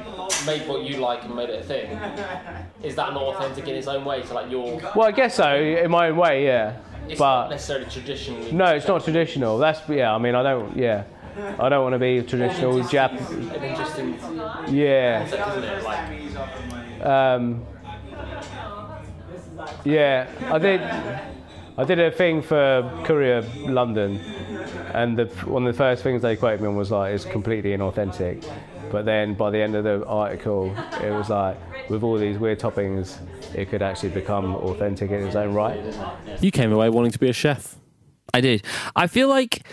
made 0.48 0.68
what 0.68 0.82
you 0.82 0.98
like 0.98 1.24
and 1.24 1.36
made 1.36 1.50
it 1.50 1.62
a 1.62 1.64
thing. 1.64 1.92
Is 2.84 2.96
that 2.96 3.14
not 3.14 3.22
authentic 3.22 3.68
in 3.68 3.76
its 3.76 3.88
own 3.88 4.04
way? 4.06 4.26
So 4.26 4.34
like 4.34 4.50
your, 4.50 4.82
Well, 4.96 5.08
I 5.08 5.12
guess 5.12 5.36
so, 5.36 5.56
in 5.56 5.92
my 5.92 6.08
own 6.10 6.18
way, 6.18 6.46
yeah. 6.46 6.78
It's 7.12 7.20
not 7.20 7.44
But 7.46 7.50
necessarily 7.52 7.86
traditionally. 7.90 8.52
no, 8.52 8.66
it's 8.66 8.88
not 8.88 9.04
traditional. 9.04 9.58
That's 9.58 9.88
yeah. 9.90 10.14
I 10.14 10.18
mean, 10.18 10.36
I 10.36 10.44
don't. 10.44 10.76
Yeah, 10.78 11.04
I 11.60 11.70
don't 11.70 11.84
want 11.84 11.94
to 11.94 12.00
be 12.00 12.22
traditional 12.22 12.74
Jap. 12.82 13.12
Yeah. 14.72 15.28
concept. 15.28 15.84
Like, 15.84 17.06
Um, 17.06 17.66
yeah, 19.84 20.28
I 20.52 20.58
did. 20.60 20.82
I 21.78 21.84
did 21.86 22.00
a 22.00 22.12
thing 22.12 22.42
for 22.42 22.84
Courier 23.06 23.42
London, 23.66 24.20
and 24.94 25.18
the, 25.18 25.26
one 25.46 25.66
of 25.66 25.74
the 25.74 25.78
first 25.78 26.04
things 26.04 26.22
they 26.22 26.36
quoted 26.36 26.62
me 26.62 26.68
on 26.68 26.76
was 26.76 26.92
like, 26.92 27.14
"It's 27.14 27.26
completely 27.26 27.72
inauthentic." 27.72 28.46
But 28.92 29.06
then 29.06 29.36
by 29.36 29.50
the 29.52 29.60
end 29.62 29.76
of 29.76 29.84
the 29.86 30.06
article, 30.06 30.76
it 31.02 31.12
was 31.12 31.30
like, 31.30 31.56
with 31.92 32.04
all 32.04 32.18
these 32.18 32.38
weird 32.40 32.60
toppings, 32.60 33.18
it 33.54 33.70
could 33.70 33.82
actually 33.82 34.10
become 34.10 34.56
authentic 34.56 35.12
in 35.12 35.28
its 35.28 35.36
own 35.36 35.54
right. 35.54 35.80
You 36.40 36.50
came 36.50 36.72
away 36.72 36.90
wanting 36.90 37.12
to 37.12 37.20
be 37.20 37.30
a 37.30 37.34
chef. 37.34 37.76
I 38.34 38.42
did. 38.42 38.64
I 38.96 39.08
feel 39.08 39.28
like 39.28 39.68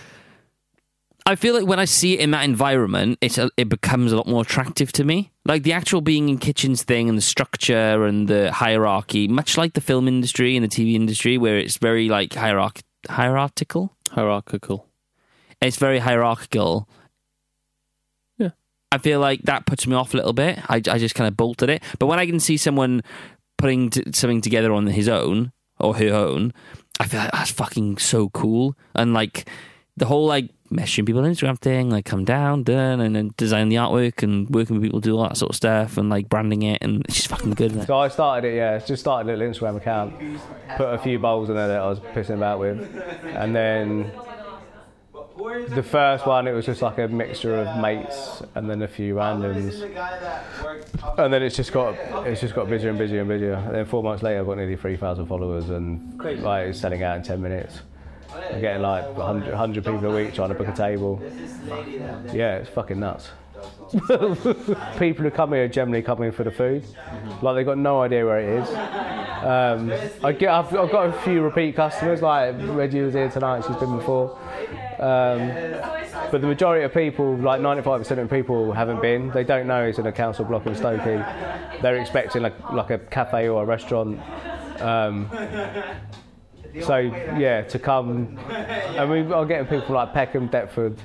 I 1.25 1.37
feel 1.37 1.55
like 1.55 1.67
when 1.67 1.79
I 1.79 1.85
see 1.85 2.15
it 2.15 2.21
in 2.21 2.31
that 2.33 2.45
environment, 2.45 3.19
it's 3.21 3.39
a, 3.39 3.51
it 3.57 3.69
becomes 3.69 4.13
a 4.13 4.17
lot 4.17 4.27
more 4.27 4.43
attractive 4.43 4.93
to 4.93 5.05
me. 5.05 5.31
Like 5.45 5.63
the 5.63 5.75
actual 5.75 6.01
being 6.01 6.29
in 6.29 6.39
kitchens 6.39 6.83
thing 6.83 7.09
and 7.09 7.17
the 7.17 7.23
structure 7.23 8.05
and 8.05 8.29
the 8.29 8.51
hierarchy, 8.51 9.29
much 9.29 9.57
like 9.57 9.75
the 9.75 9.81
film 9.83 10.09
industry 10.09 10.57
and 10.57 10.65
the 10.65 10.69
TV 10.69 10.95
industry, 10.95 11.39
where 11.39 11.59
it's 11.59 11.77
very 11.77 12.09
like 12.09 12.33
hierarch- 12.33 12.83
hierarchical. 13.09 13.95
Hierarchical. 14.11 14.87
It's 15.61 15.77
very 15.77 15.99
hierarchical. 15.99 16.89
I 18.91 18.99
feel 18.99 19.21
like 19.21 19.43
that 19.43 19.67
puts 19.67 19.87
me 19.87 19.95
off 19.95 20.15
a 20.15 20.17
little 20.17 20.33
bit. 20.33 20.59
I, 20.69 20.77
I 20.77 20.99
just 20.99 21.15
kind 21.15 21.29
of 21.29 21.37
bolted 21.37 21.69
it. 21.69 21.83
But 21.99 22.07
when 22.07 22.19
I 22.19 22.27
can 22.27 22.41
see 22.41 22.57
someone 22.57 23.03
putting 23.59 23.91
t- 23.91 24.05
something 24.13 24.41
together 24.41 24.73
on 24.73 24.87
his 24.87 25.09
own 25.09 25.53
or 25.79 25.97
her 25.97 26.15
own, 26.15 26.55
I 26.99 27.07
feel 27.07 27.21
like 27.21 27.33
that's 27.33 27.51
fucking 27.51 27.99
so 27.99 28.31
cool. 28.31 28.77
And 28.95 29.13
like 29.13 29.49
the 29.97 30.07
whole 30.07 30.27
like 30.27 30.51
messaging 30.71 31.07
people 31.07 31.25
on 31.25 31.31
Instagram 31.31 31.59
thing, 31.59 31.91
like 31.91 32.05
come 32.05 32.25
down, 32.25 32.63
done, 32.63 33.01
and 33.01 33.15
then 33.15 33.33
designing 33.37 33.69
the 33.69 33.77
artwork 33.77 34.23
and 34.23 34.49
working 34.51 34.77
with 34.77 34.85
people 34.85 35.01
do 35.01 35.17
all 35.17 35.29
that 35.29 35.37
sort 35.37 35.51
of 35.51 35.57
stuff 35.57 35.97
and 35.97 36.09
like 36.09 36.29
branding 36.29 36.63
it, 36.63 36.79
and 36.83 37.05
it's 37.07 37.17
just 37.17 37.29
fucking 37.29 37.53
good. 37.53 37.87
So 37.87 37.99
I 37.99 38.09
started 38.09 38.49
it, 38.49 38.57
yeah, 38.57 38.79
just 38.79 39.01
started 39.01 39.31
a 39.33 39.37
little 39.37 39.53
Instagram 39.53 39.77
account, 39.77 40.15
put 40.77 40.93
a 40.93 40.99
few 40.99 41.19
bowls 41.19 41.49
in 41.49 41.57
there 41.57 41.69
that 41.69 41.81
I 41.81 41.89
was 41.89 42.01
pissing 42.01 42.37
about 42.37 42.59
with, 42.59 42.79
and 43.25 43.55
then 43.55 44.13
the 45.75 45.83
first 45.83 46.27
one 46.27 46.47
it 46.49 46.53
was 46.53 46.67
just 46.67 46.83
like 46.83 46.99
a 46.99 47.07
mixture 47.09 47.55
of 47.61 47.81
mates 47.81 48.43
and 48.55 48.69
then 48.69 48.83
a 48.83 48.89
few 48.89 49.15
randoms, 49.15 49.81
and 51.19 51.33
then 51.33 51.43
it's 51.43 51.57
just 51.57 51.73
got 51.73 51.95
it's 52.27 52.41
just 52.41 52.55
got 52.55 52.69
busier 52.69 52.91
and 52.91 52.99
busier 52.99 53.21
and 53.21 53.29
busier. 53.29 53.55
And 53.55 53.75
then 53.75 53.87
four 53.87 54.03
months 54.03 54.23
later, 54.23 54.41
I've 54.41 54.47
got 54.47 54.57
nearly 54.57 54.77
three 54.77 54.97
thousand 54.97 55.27
followers 55.27 55.71
and 55.71 56.19
like 56.43 56.69
it's 56.69 56.81
selling 56.81 57.03
out 57.03 57.17
in 57.17 57.23
ten 57.23 57.41
minutes. 57.41 57.81
I'm 58.35 58.61
getting 58.61 58.83
like 58.83 59.05
100, 59.17 59.49
100 59.49 59.85
people 59.85 60.05
a 60.07 60.15
week 60.15 60.35
trying 60.35 60.51
to 60.51 60.55
book 60.55 60.69
a 60.69 60.73
table. 60.73 61.21
Yeah, 62.35 62.57
it's 62.59 62.69
fucking 62.71 63.01
nuts. 63.01 63.31
people 64.99 65.25
who 65.25 65.31
come 65.31 65.53
here 65.53 65.67
generally 65.69 66.03
come 66.03 66.23
in 66.23 66.33
for 66.33 66.45
the 66.45 66.51
food. 66.51 66.85
Like 67.43 67.57
they've 67.57 67.67
got 67.67 67.79
no 67.79 68.03
idea 68.03 68.25
where 68.25 68.39
it 68.39 68.63
is. 68.63 68.69
Um, 68.69 69.93
I 70.23 70.33
get, 70.33 70.51
I've, 70.51 70.75
I've 70.75 70.91
got 70.91 71.09
a 71.09 71.13
few 71.23 71.43
repeat 71.43 71.77
customers. 71.77 72.21
Like 72.21 72.55
Reggie 72.59 73.01
was 73.01 73.15
here 73.15 73.31
tonight; 73.31 73.65
she's 73.67 73.77
been 73.77 73.97
before. 73.97 74.39
Um, 74.99 75.49
but 76.31 76.41
the 76.41 76.47
majority 76.47 76.85
of 76.85 76.93
people, 76.93 77.37
like 77.37 77.61
95% 77.61 78.19
of 78.19 78.31
people, 78.31 78.73
haven't 78.73 79.01
been. 79.01 79.31
They 79.31 79.45
don't 79.45 79.67
know 79.67 79.85
it's 79.85 79.99
in 79.99 80.07
a 80.07 80.13
council 80.13 80.45
block 80.45 80.67
in 80.67 80.75
Stokey. 80.75 81.81
They're 81.81 81.97
expecting 81.97 82.43
like 82.43 82.73
like 82.73 82.91
a 82.91 82.99
cafe 82.99 83.49
or 83.49 83.63
a 83.63 83.67
restaurant. 83.67 84.21
Um, 84.83 85.31
so 86.83 86.99
yeah, 86.99 87.63
to 87.63 87.79
come, 87.79 88.39
and 88.51 89.11
we 89.11 89.21
are 89.33 89.47
getting 89.47 89.67
people 89.67 89.95
like 89.95 90.13
Peckham, 90.13 90.49
Deptford 90.49 90.99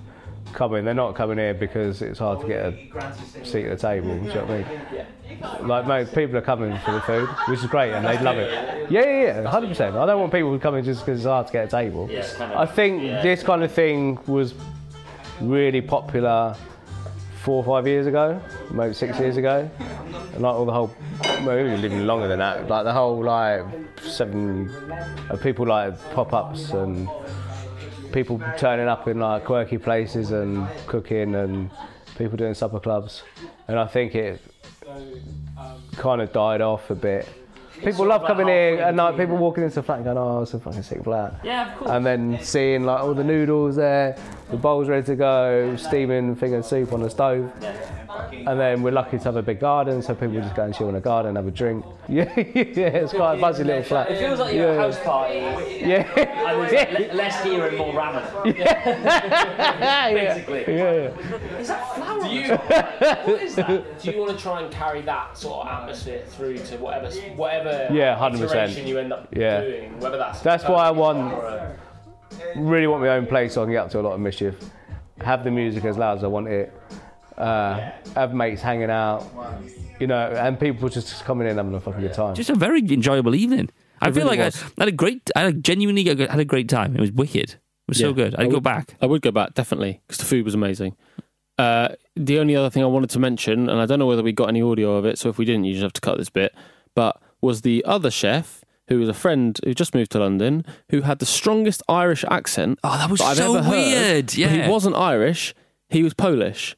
coming. 0.53 0.85
They're 0.85 0.93
not 0.93 1.15
coming 1.15 1.37
here 1.37 1.53
because 1.53 2.01
it's 2.01 2.19
hard 2.19 2.41
to 2.41 2.47
get 2.47 2.65
a 2.65 3.45
seat 3.45 3.65
at 3.65 3.79
the 3.79 3.87
table. 3.87 4.17
Do 4.17 4.25
you 4.27 4.33
know 4.33 4.45
what 4.45 4.49
I 4.51 5.59
mean? 5.59 5.67
Like 5.67 5.87
most 5.87 6.13
people 6.13 6.37
are 6.37 6.41
coming 6.41 6.77
for 6.79 6.91
the 6.91 7.01
food, 7.01 7.27
which 7.47 7.59
is 7.59 7.65
great, 7.65 7.93
and 7.93 8.05
they 8.05 8.19
love 8.21 8.37
it. 8.37 8.91
Yeah, 8.91 9.01
yeah, 9.01 9.41
yeah, 9.41 9.49
hundred 9.49 9.69
percent. 9.69 9.95
I 9.95 10.05
don't 10.05 10.19
want 10.19 10.31
people 10.31 10.57
coming 10.59 10.83
just 10.83 11.05
because 11.05 11.19
it's 11.19 11.27
hard 11.27 11.47
to 11.47 11.53
get 11.53 11.65
a 11.65 11.69
table. 11.69 12.07
Yeah, 12.09 12.53
I 12.55 12.65
think 12.65 13.01
this 13.23 13.43
kind 13.43 13.63
of 13.63 13.71
thing 13.71 14.19
was 14.27 14.53
really 15.41 15.81
popular 15.81 16.55
four 17.41 17.57
or 17.57 17.63
five 17.63 17.87
years 17.87 18.07
ago, 18.07 18.41
maybe 18.71 18.93
six 18.93 19.19
years 19.19 19.35
ago, 19.37 19.69
and 20.33 20.41
like 20.41 20.53
all 20.53 20.65
the 20.65 20.71
whole, 20.71 20.95
well, 21.45 21.63
maybe 21.63 21.87
even 21.87 22.07
longer 22.07 22.27
than 22.27 22.39
that. 22.39 22.67
Like 22.69 22.85
the 22.85 22.93
whole 22.93 23.21
like 23.23 23.65
seven 24.01 24.69
of 25.29 25.41
people 25.41 25.65
like 25.65 25.99
pop-ups 26.13 26.71
and 26.71 27.09
people 28.13 28.41
turning 28.57 28.87
up 28.87 29.07
in 29.07 29.19
like 29.19 29.43
quirky 29.43 29.77
places 29.77 30.31
and 30.31 30.67
cooking 30.87 31.35
and 31.35 31.69
people 32.17 32.37
doing 32.37 32.53
supper 32.53 32.79
clubs, 32.79 33.23
and 33.67 33.77
I 33.79 33.87
think 33.87 34.15
it 34.15 34.39
kind 35.97 36.21
of 36.21 36.31
died 36.31 36.61
off 36.61 36.89
a 36.89 36.95
bit. 36.95 37.27
People 37.83 38.05
love 38.05 38.25
coming 38.25 38.47
here 38.47 38.81
and 38.81 38.95
like 38.95 39.17
people 39.17 39.35
walking 39.35 39.63
into 39.63 39.75
the 39.75 39.83
flat 39.83 39.97
and 39.97 40.05
going, 40.05 40.17
"Oh, 40.17 40.43
it's 40.43 40.53
a 40.53 40.59
fucking 40.59 40.83
sick 40.83 41.03
flat." 41.03 41.33
Yeah, 41.43 41.71
of 41.73 41.79
course. 41.79 41.91
And 41.91 42.05
then 42.05 42.39
seeing 42.41 42.85
like 42.85 43.01
all 43.01 43.13
the 43.13 43.23
noodles 43.23 43.75
there, 43.75 44.15
the 44.51 44.57
bowls 44.57 44.87
ready 44.87 45.05
to 45.07 45.15
go, 45.15 45.75
steaming 45.75 46.35
thing 46.35 46.61
soup 46.63 46.93
on 46.93 47.01
the 47.01 47.09
stove. 47.09 47.51
And 48.47 48.59
then 48.59 48.81
we're 48.83 48.91
lucky 48.91 49.17
to 49.17 49.23
have 49.23 49.35
a 49.37 49.41
big 49.41 49.59
garden, 49.59 50.01
so 50.01 50.13
people 50.13 50.33
just 50.41 50.55
go 50.55 50.63
and 50.63 50.73
chill 50.75 50.87
in 50.89 50.95
the 50.95 50.99
garden, 51.01 51.35
have 51.35 51.47
a 51.47 51.51
drink. 51.51 51.85
Yeah, 52.09 52.23
yeah, 52.37 52.87
it's 53.03 53.13
quite 53.13 53.35
a 53.37 53.41
buzzy 53.41 53.63
little 53.63 53.83
flat. 53.83 54.11
It 54.11 54.19
feels 54.19 54.39
like 54.39 54.53
you're 54.53 54.67
at 54.67 54.71
a 54.71 54.75
Yeah. 54.75 54.81
house 54.81 54.99
party. 54.99 55.33
Yeah. 55.85 56.19
And 56.19 56.69
there's 56.69 57.11
le- 57.11 57.15
less 57.15 57.43
gear 57.43 57.67
and 57.67 57.77
more 57.77 57.93
ramen. 57.93 58.23
Basically. 60.13 60.75
Yeah. 60.75 60.91
yeah. 60.93 61.57
Is 61.59 61.67
that 61.69 61.95
flour? 61.95 62.21
Do 62.23 62.29
you, 62.29 62.55
what 62.55 63.41
is 63.41 63.55
that? 63.55 63.99
Do 64.01 64.11
you 64.11 64.17
want 64.19 64.31
to 64.37 64.43
try 64.43 64.61
and 64.61 64.71
carry 64.71 65.01
that 65.03 65.37
sort 65.37 65.65
of 65.67 65.73
atmosphere 65.81 66.23
through 66.27 66.57
to 66.57 66.77
whatever 66.77 67.09
whatever 67.35 67.87
Yeah, 67.93 68.17
100%. 68.17 68.41
iteration 68.43 68.87
you 68.87 68.97
end 68.99 69.13
up 69.13 69.27
Yeah. 69.35 69.61
doing? 69.61 69.99
Whether 69.99 70.17
that's 70.17 70.41
That's 70.41 70.63
why 70.65 70.85
I 70.87 70.91
want- 70.91 71.33
a- 71.33 71.75
Really 72.55 72.87
want 72.87 73.01
my 73.03 73.09
own 73.09 73.27
place 73.27 73.53
so 73.53 73.61
I 73.61 73.65
can 73.65 73.73
get 73.73 73.83
up 73.85 73.89
to 73.91 73.99
a 73.99 74.01
lot 74.01 74.13
of 74.13 74.19
mischief. 74.19 74.55
Have 75.21 75.43
the 75.43 75.51
music 75.51 75.85
as 75.85 75.97
loud 75.97 76.17
as 76.17 76.23
I 76.23 76.27
want 76.27 76.47
it. 76.47 76.73
Uh, 77.37 77.91
have 78.15 78.33
mates 78.33 78.61
hanging 78.61 78.89
out. 78.89 79.25
You 79.99 80.07
know, 80.07 80.17
and 80.17 80.59
people 80.59 80.89
just 80.89 81.23
coming 81.23 81.47
in 81.47 81.57
having 81.57 81.73
a 81.73 81.79
fucking 81.79 82.01
good 82.01 82.13
time. 82.13 82.35
Just 82.35 82.49
a 82.49 82.55
very 82.55 82.79
enjoyable 82.79 83.35
evening. 83.35 83.69
I 84.01 84.09
It 84.09 84.13
feel 84.15 84.23
really 84.25 84.37
like 84.37 84.45
was. 84.53 84.63
I 84.77 84.81
had 84.81 84.87
a 84.89 84.91
great, 84.91 85.29
I 85.35 85.39
had 85.41 85.55
a 85.55 85.57
genuinely 85.57 86.03
had 86.03 86.39
a 86.39 86.45
great 86.45 86.67
time. 86.67 86.95
It 86.95 86.99
was 87.01 87.11
wicked. 87.11 87.51
It 87.51 87.59
was 87.87 87.97
so 87.99 88.09
Yeah. 88.09 88.13
good. 88.15 88.35
I 88.35 88.43
I'd 88.43 88.49
go 88.49 88.55
would- 88.57 88.63
back. 88.63 88.95
I 89.01 89.05
would 89.05 89.21
go 89.21 89.31
back 89.31 89.53
definitely 89.53 90.01
because 90.07 90.17
the 90.17 90.25
food 90.25 90.43
was 90.45 90.53
amazing. 90.55 90.95
Uh, 91.57 91.89
the 92.15 92.39
only 92.39 92.55
other 92.55 92.69
thing 92.69 92.83
I 92.83 92.87
wanted 92.87 93.11
to 93.11 93.19
mention, 93.19 93.69
and 93.69 93.79
I 93.79 93.85
don't 93.85 93.99
know 93.99 94.07
whether 94.07 94.23
we 94.23 94.31
got 94.31 94.49
any 94.49 94.61
audio 94.61 94.95
of 94.95 95.05
it, 95.05 95.17
so 95.19 95.29
if 95.29 95.37
we 95.37 95.45
didn't, 95.45 95.65
you 95.65 95.73
just 95.73 95.83
have 95.83 95.93
to 95.93 96.01
cut 96.01 96.17
this 96.17 96.29
bit. 96.29 96.53
But 96.95 97.21
was 97.41 97.61
the 97.61 97.83
other 97.85 98.09
chef 98.11 98.63
who 98.89 98.99
was 98.99 99.07
a 99.07 99.13
friend 99.13 99.57
who 99.63 99.73
just 99.73 99.93
moved 99.95 100.11
to 100.11 100.19
London, 100.19 100.65
who 100.89 101.01
had 101.01 101.19
the 101.19 101.25
strongest 101.25 101.81
Irish 101.87 102.25
accent. 102.29 102.79
Oh, 102.83 102.97
that 102.97 103.09
was 103.09 103.21
I've 103.21 103.37
so 103.37 103.55
ever 103.55 103.63
heard. 103.63 103.71
weird. 103.71 104.25
But 104.27 104.37
Yeah. 104.37 104.65
he 104.65 104.69
wasn't 104.69 104.95
Irish. 104.95 105.53
He 105.89 106.03
was 106.03 106.13
Polish. 106.13 106.75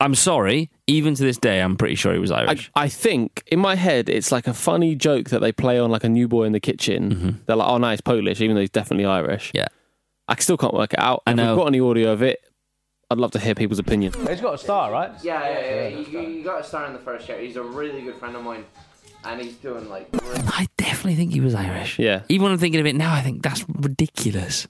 It, 0.00 0.04
I'm 0.04 0.14
sorry. 0.14 0.70
Even 0.86 1.14
to 1.14 1.22
this 1.22 1.36
day, 1.38 1.60
I'm 1.60 1.76
pretty 1.76 1.94
sure 1.96 2.12
he 2.12 2.18
was 2.18 2.30
Irish. 2.30 2.70
I 2.74 2.88
think 2.88 3.42
in 3.48 3.58
my 3.58 3.74
head 3.74 4.08
it's 4.08 4.30
like 4.32 4.46
a 4.46 4.54
funny 4.54 4.94
joke 4.94 5.30
that 5.30 5.40
they 5.40 5.52
play 5.52 5.78
on 5.78 5.90
like 5.90 6.04
a 6.04 6.08
new 6.08 6.28
boy 6.28 6.44
in 6.44 6.52
the 6.52 6.60
kitchen. 6.60 7.40
They're 7.46 7.56
like, 7.56 7.68
"Oh, 7.68 7.78
no, 7.78 7.90
he's 7.90 8.00
Polish," 8.00 8.40
even 8.40 8.54
though 8.54 8.60
he's 8.60 8.70
definitely 8.70 9.04
Irish. 9.06 9.48
Mm-hmm. 9.48 9.56
Yeah. 9.58 9.66
I 10.28 10.34
still 10.40 10.56
can't 10.56 10.74
work 10.74 10.92
it 10.92 10.98
out. 10.98 11.22
I 11.26 11.30
If 11.32 11.36
know. 11.36 11.54
we've 11.54 11.62
got 11.62 11.66
any 11.68 11.80
audio 11.80 12.12
of 12.12 12.22
it, 12.22 12.38
I'd 13.10 13.18
love 13.18 13.30
to 13.32 13.38
hear 13.38 13.54
people's 13.54 13.78
opinion. 13.78 14.12
He's 14.28 14.40
got 14.42 14.54
a 14.54 14.58
star, 14.58 14.92
right? 14.92 15.10
Yeah, 15.22 15.42
yeah, 15.48 15.88
yeah. 15.88 15.98
You, 15.98 16.20
you 16.20 16.44
got 16.44 16.60
a 16.60 16.64
star 16.64 16.86
in 16.86 16.92
the 16.92 16.98
first 16.98 17.26
year. 17.28 17.38
He's 17.40 17.56
a 17.56 17.62
really 17.62 18.02
good 18.02 18.16
friend 18.16 18.36
of 18.36 18.44
mine, 18.44 18.66
and 19.24 19.40
he's 19.40 19.54
doing 19.56 19.88
like. 19.88 20.08
I 20.12 20.68
definitely 20.76 21.14
think 21.16 21.32
he 21.32 21.40
was 21.40 21.54
Irish. 21.54 21.98
Yeah, 21.98 22.22
Even 22.28 22.44
when 22.44 22.52
I'm 22.52 22.58
thinking 22.58 22.80
of 22.80 22.86
it 22.86 22.94
now, 22.94 23.14
I 23.14 23.22
think 23.22 23.42
that's 23.42 23.64
ridiculous. 23.68 24.68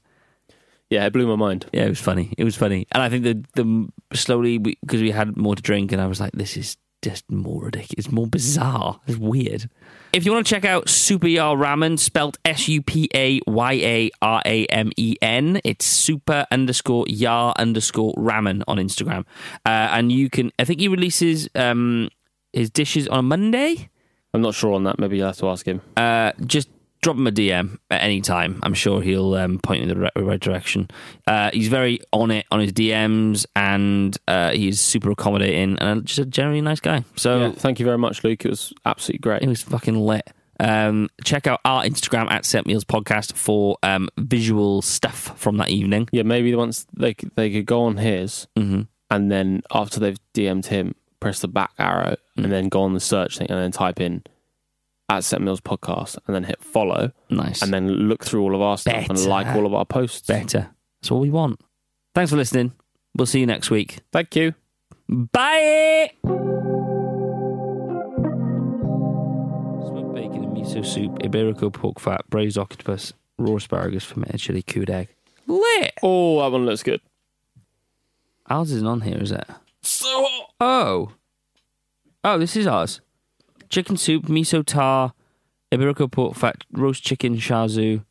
Yeah, 0.90 1.04
it 1.04 1.12
blew 1.12 1.26
my 1.26 1.36
mind. 1.36 1.66
Yeah, 1.72 1.84
it 1.84 1.90
was 1.90 2.00
funny. 2.00 2.32
It 2.38 2.44
was 2.44 2.56
funny, 2.56 2.86
and 2.92 3.02
I 3.02 3.08
think 3.08 3.24
the 3.24 3.44
the 3.54 3.88
slowly 4.16 4.58
because 4.58 5.02
we 5.02 5.10
had 5.10 5.36
more 5.36 5.54
to 5.54 5.62
drink, 5.62 5.92
and 5.92 6.00
I 6.00 6.06
was 6.06 6.20
like, 6.20 6.32
this 6.32 6.56
is 6.56 6.76
just 7.02 7.30
more 7.30 7.64
ridiculous. 7.64 8.06
It's 8.06 8.12
more 8.12 8.26
bizarre. 8.26 9.00
It's 9.06 9.18
weird. 9.18 9.68
If 10.12 10.24
you 10.24 10.32
want 10.32 10.46
to 10.46 10.50
check 10.50 10.64
out 10.64 10.86
Supa 10.86 11.30
Ya 11.30 11.54
Ramen, 11.54 11.98
spelt 11.98 12.38
S 12.44 12.68
U 12.68 12.80
P 12.82 13.08
A 13.14 13.40
Y 13.46 13.72
A 13.72 14.10
R 14.22 14.42
A 14.46 14.66
M 14.66 14.90
E 14.96 15.16
N, 15.20 15.60
it's 15.64 15.84
super 15.84 16.46
underscore 16.50 17.04
yar 17.06 17.54
underscore 17.58 18.14
ramen 18.14 18.62
on 18.66 18.78
Instagram, 18.78 19.26
uh, 19.66 19.92
and 19.92 20.10
you 20.10 20.30
can. 20.30 20.50
I 20.58 20.64
think 20.64 20.80
he 20.80 20.88
releases 20.88 21.48
um, 21.54 22.08
his 22.52 22.70
dishes 22.70 23.06
on 23.08 23.18
a 23.18 23.22
Monday. 23.22 23.90
I'm 24.32 24.40
not 24.42 24.54
sure 24.54 24.72
on 24.72 24.84
that. 24.84 24.98
Maybe 24.98 25.18
you'll 25.18 25.26
have 25.26 25.36
to 25.38 25.48
ask 25.48 25.66
him. 25.66 25.82
Uh, 25.96 26.32
just 26.46 26.68
drop 27.02 27.16
him 27.16 27.26
a 27.26 27.30
DM 27.32 27.78
at 27.90 28.02
any 28.02 28.20
time. 28.20 28.60
I'm 28.62 28.74
sure 28.74 29.00
he'll 29.02 29.34
um, 29.34 29.58
point 29.58 29.80
you 29.82 29.82
in 29.84 29.88
the 29.88 30.00
right, 30.00 30.12
right 30.16 30.40
direction. 30.40 30.88
Uh, 31.26 31.50
he's 31.52 31.68
very 31.68 32.00
on 32.12 32.30
it 32.30 32.46
on 32.50 32.60
his 32.60 32.72
DMs, 32.72 33.46
and 33.56 34.16
uh, 34.26 34.50
he's 34.50 34.80
super 34.80 35.10
accommodating 35.10 35.78
and 35.78 36.04
just 36.04 36.18
a 36.18 36.24
generally 36.26 36.60
nice 36.60 36.80
guy. 36.80 37.04
So 37.16 37.40
Yeah, 37.40 37.52
thank 37.52 37.78
you 37.78 37.84
very 37.86 37.98
much, 37.98 38.24
Luke. 38.24 38.44
It 38.44 38.50
was 38.50 38.72
absolutely 38.84 39.20
great. 39.20 39.42
it 39.42 39.48
was 39.48 39.62
fucking 39.62 39.94
lit. 39.98 40.28
Um, 40.60 41.08
check 41.22 41.46
out 41.46 41.60
our 41.64 41.84
Instagram 41.84 42.28
at 42.32 42.44
Set 42.44 42.66
Meals 42.66 42.84
Podcast 42.84 43.34
for 43.34 43.78
um, 43.84 44.08
visual 44.18 44.82
stuff 44.82 45.38
from 45.38 45.56
that 45.58 45.68
evening. 45.68 46.08
Yeah, 46.10 46.24
maybe 46.24 46.52
once 46.56 46.84
they 46.96 47.14
they 47.36 47.50
could 47.52 47.66
go 47.66 47.82
on 47.84 47.96
his, 47.98 48.46
hmm 48.56 48.82
and 49.10 49.30
then 49.30 49.62
after 49.72 50.00
they've 50.00 50.18
DM'd 50.34 50.66
him, 50.66 50.94
press 51.20 51.40
the 51.40 51.48
back 51.48 51.70
arrow, 51.78 52.16
Mm. 52.36 52.44
and 52.44 52.52
then 52.52 52.68
go 52.68 52.82
on 52.82 52.92
the 52.94 53.00
search 53.00 53.38
thing, 53.38 53.48
and 53.50 53.58
then 53.58 53.70
type 53.72 54.00
in 54.00 54.22
at 55.10 55.24
Set 55.24 55.40
Meals 55.40 55.60
Podcast, 55.60 56.18
and 56.26 56.34
then 56.34 56.44
hit 56.44 56.62
follow, 56.62 57.12
Nice. 57.30 57.62
and 57.62 57.72
then 57.72 57.88
look 57.88 58.24
through 58.24 58.42
all 58.42 58.54
of 58.54 58.60
our 58.60 58.76
stuff 58.76 59.08
and 59.08 59.26
like 59.26 59.46
all 59.48 59.64
of 59.66 59.72
our 59.74 59.84
posts. 59.86 60.26
Better. 60.26 60.68
That's 61.00 61.10
all 61.10 61.20
we 61.20 61.30
want. 61.30 61.60
Thanks 62.14 62.30
for 62.30 62.36
listening. 62.36 62.72
We'll 63.16 63.26
see 63.26 63.40
you 63.40 63.46
next 63.46 63.70
week. 63.70 64.00
Thank 64.12 64.36
you. 64.36 64.54
Bye. 65.08 66.10
Smoked 69.86 70.14
bacon 70.14 70.44
and 70.44 70.56
miso 70.56 70.84
soup, 70.84 71.18
Iberico 71.20 71.72
pork 71.72 71.98
fat, 72.00 72.28
braised 72.28 72.58
octopus, 72.58 73.12
raw 73.38 73.56
asparagus, 73.56 74.04
fermented 74.04 74.40
chili, 74.40 74.62
cooked 74.62 74.90
egg. 74.90 75.08
Lit. 75.46 75.94
Oh, 76.02 76.40
that 76.42 76.52
one 76.52 76.66
looks 76.66 76.82
good. 76.82 77.00
Ours 78.50 78.70
isn't 78.72 78.86
on 78.86 79.00
here, 79.02 79.18
is 79.20 79.32
it? 79.32 79.44
So 79.82 80.06
hot. 80.06 80.50
Oh. 80.60 81.12
Oh, 82.24 82.38
this 82.38 82.56
is 82.56 82.66
ours. 82.66 83.00
Chicken 83.70 83.96
soup, 83.96 84.24
miso 84.26 84.64
tare, 84.64 85.12
Iberico 85.72 86.10
pork 86.10 86.34
fat, 86.34 86.64
roast 86.72 87.02
chicken, 87.04 87.36
chashu, 87.36 88.04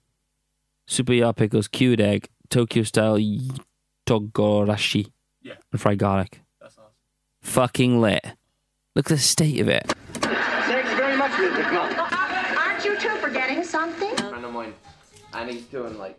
Supa 0.88 1.18
Ya 1.18 1.32
pickles, 1.32 1.68
cured 1.68 2.00
egg, 2.00 2.30
Tokyo 2.50 2.84
style 2.84 3.16
y- 3.16 3.40
togarashi, 4.06 5.12
Yeah. 5.42 5.56
and 5.72 5.82
fried 5.82 5.98
garlic. 6.00 6.42
That's 6.62 6.78
us. 6.78 6.84
Fucking 7.42 8.00
lit. 8.00 8.24
Look 8.96 9.08
at 9.08 9.10
the 9.10 9.18
state 9.18 9.60
of 9.60 9.68
it. 9.68 9.86
Thanks 10.14 10.94
very 10.96 11.18
much, 11.18 11.32
Mr. 11.32 11.70
Clark. 11.70 12.58
Aren't 12.58 12.86
you 12.86 12.98
two 13.00 13.16
forgetting 13.18 13.64
something? 13.64 14.14
A 14.14 14.30
Friend 14.30 14.46
of 14.46 14.54
mine, 14.54 14.74
and 15.34 15.50
he's 15.50 15.64
doing 15.64 15.98
like 15.98 16.18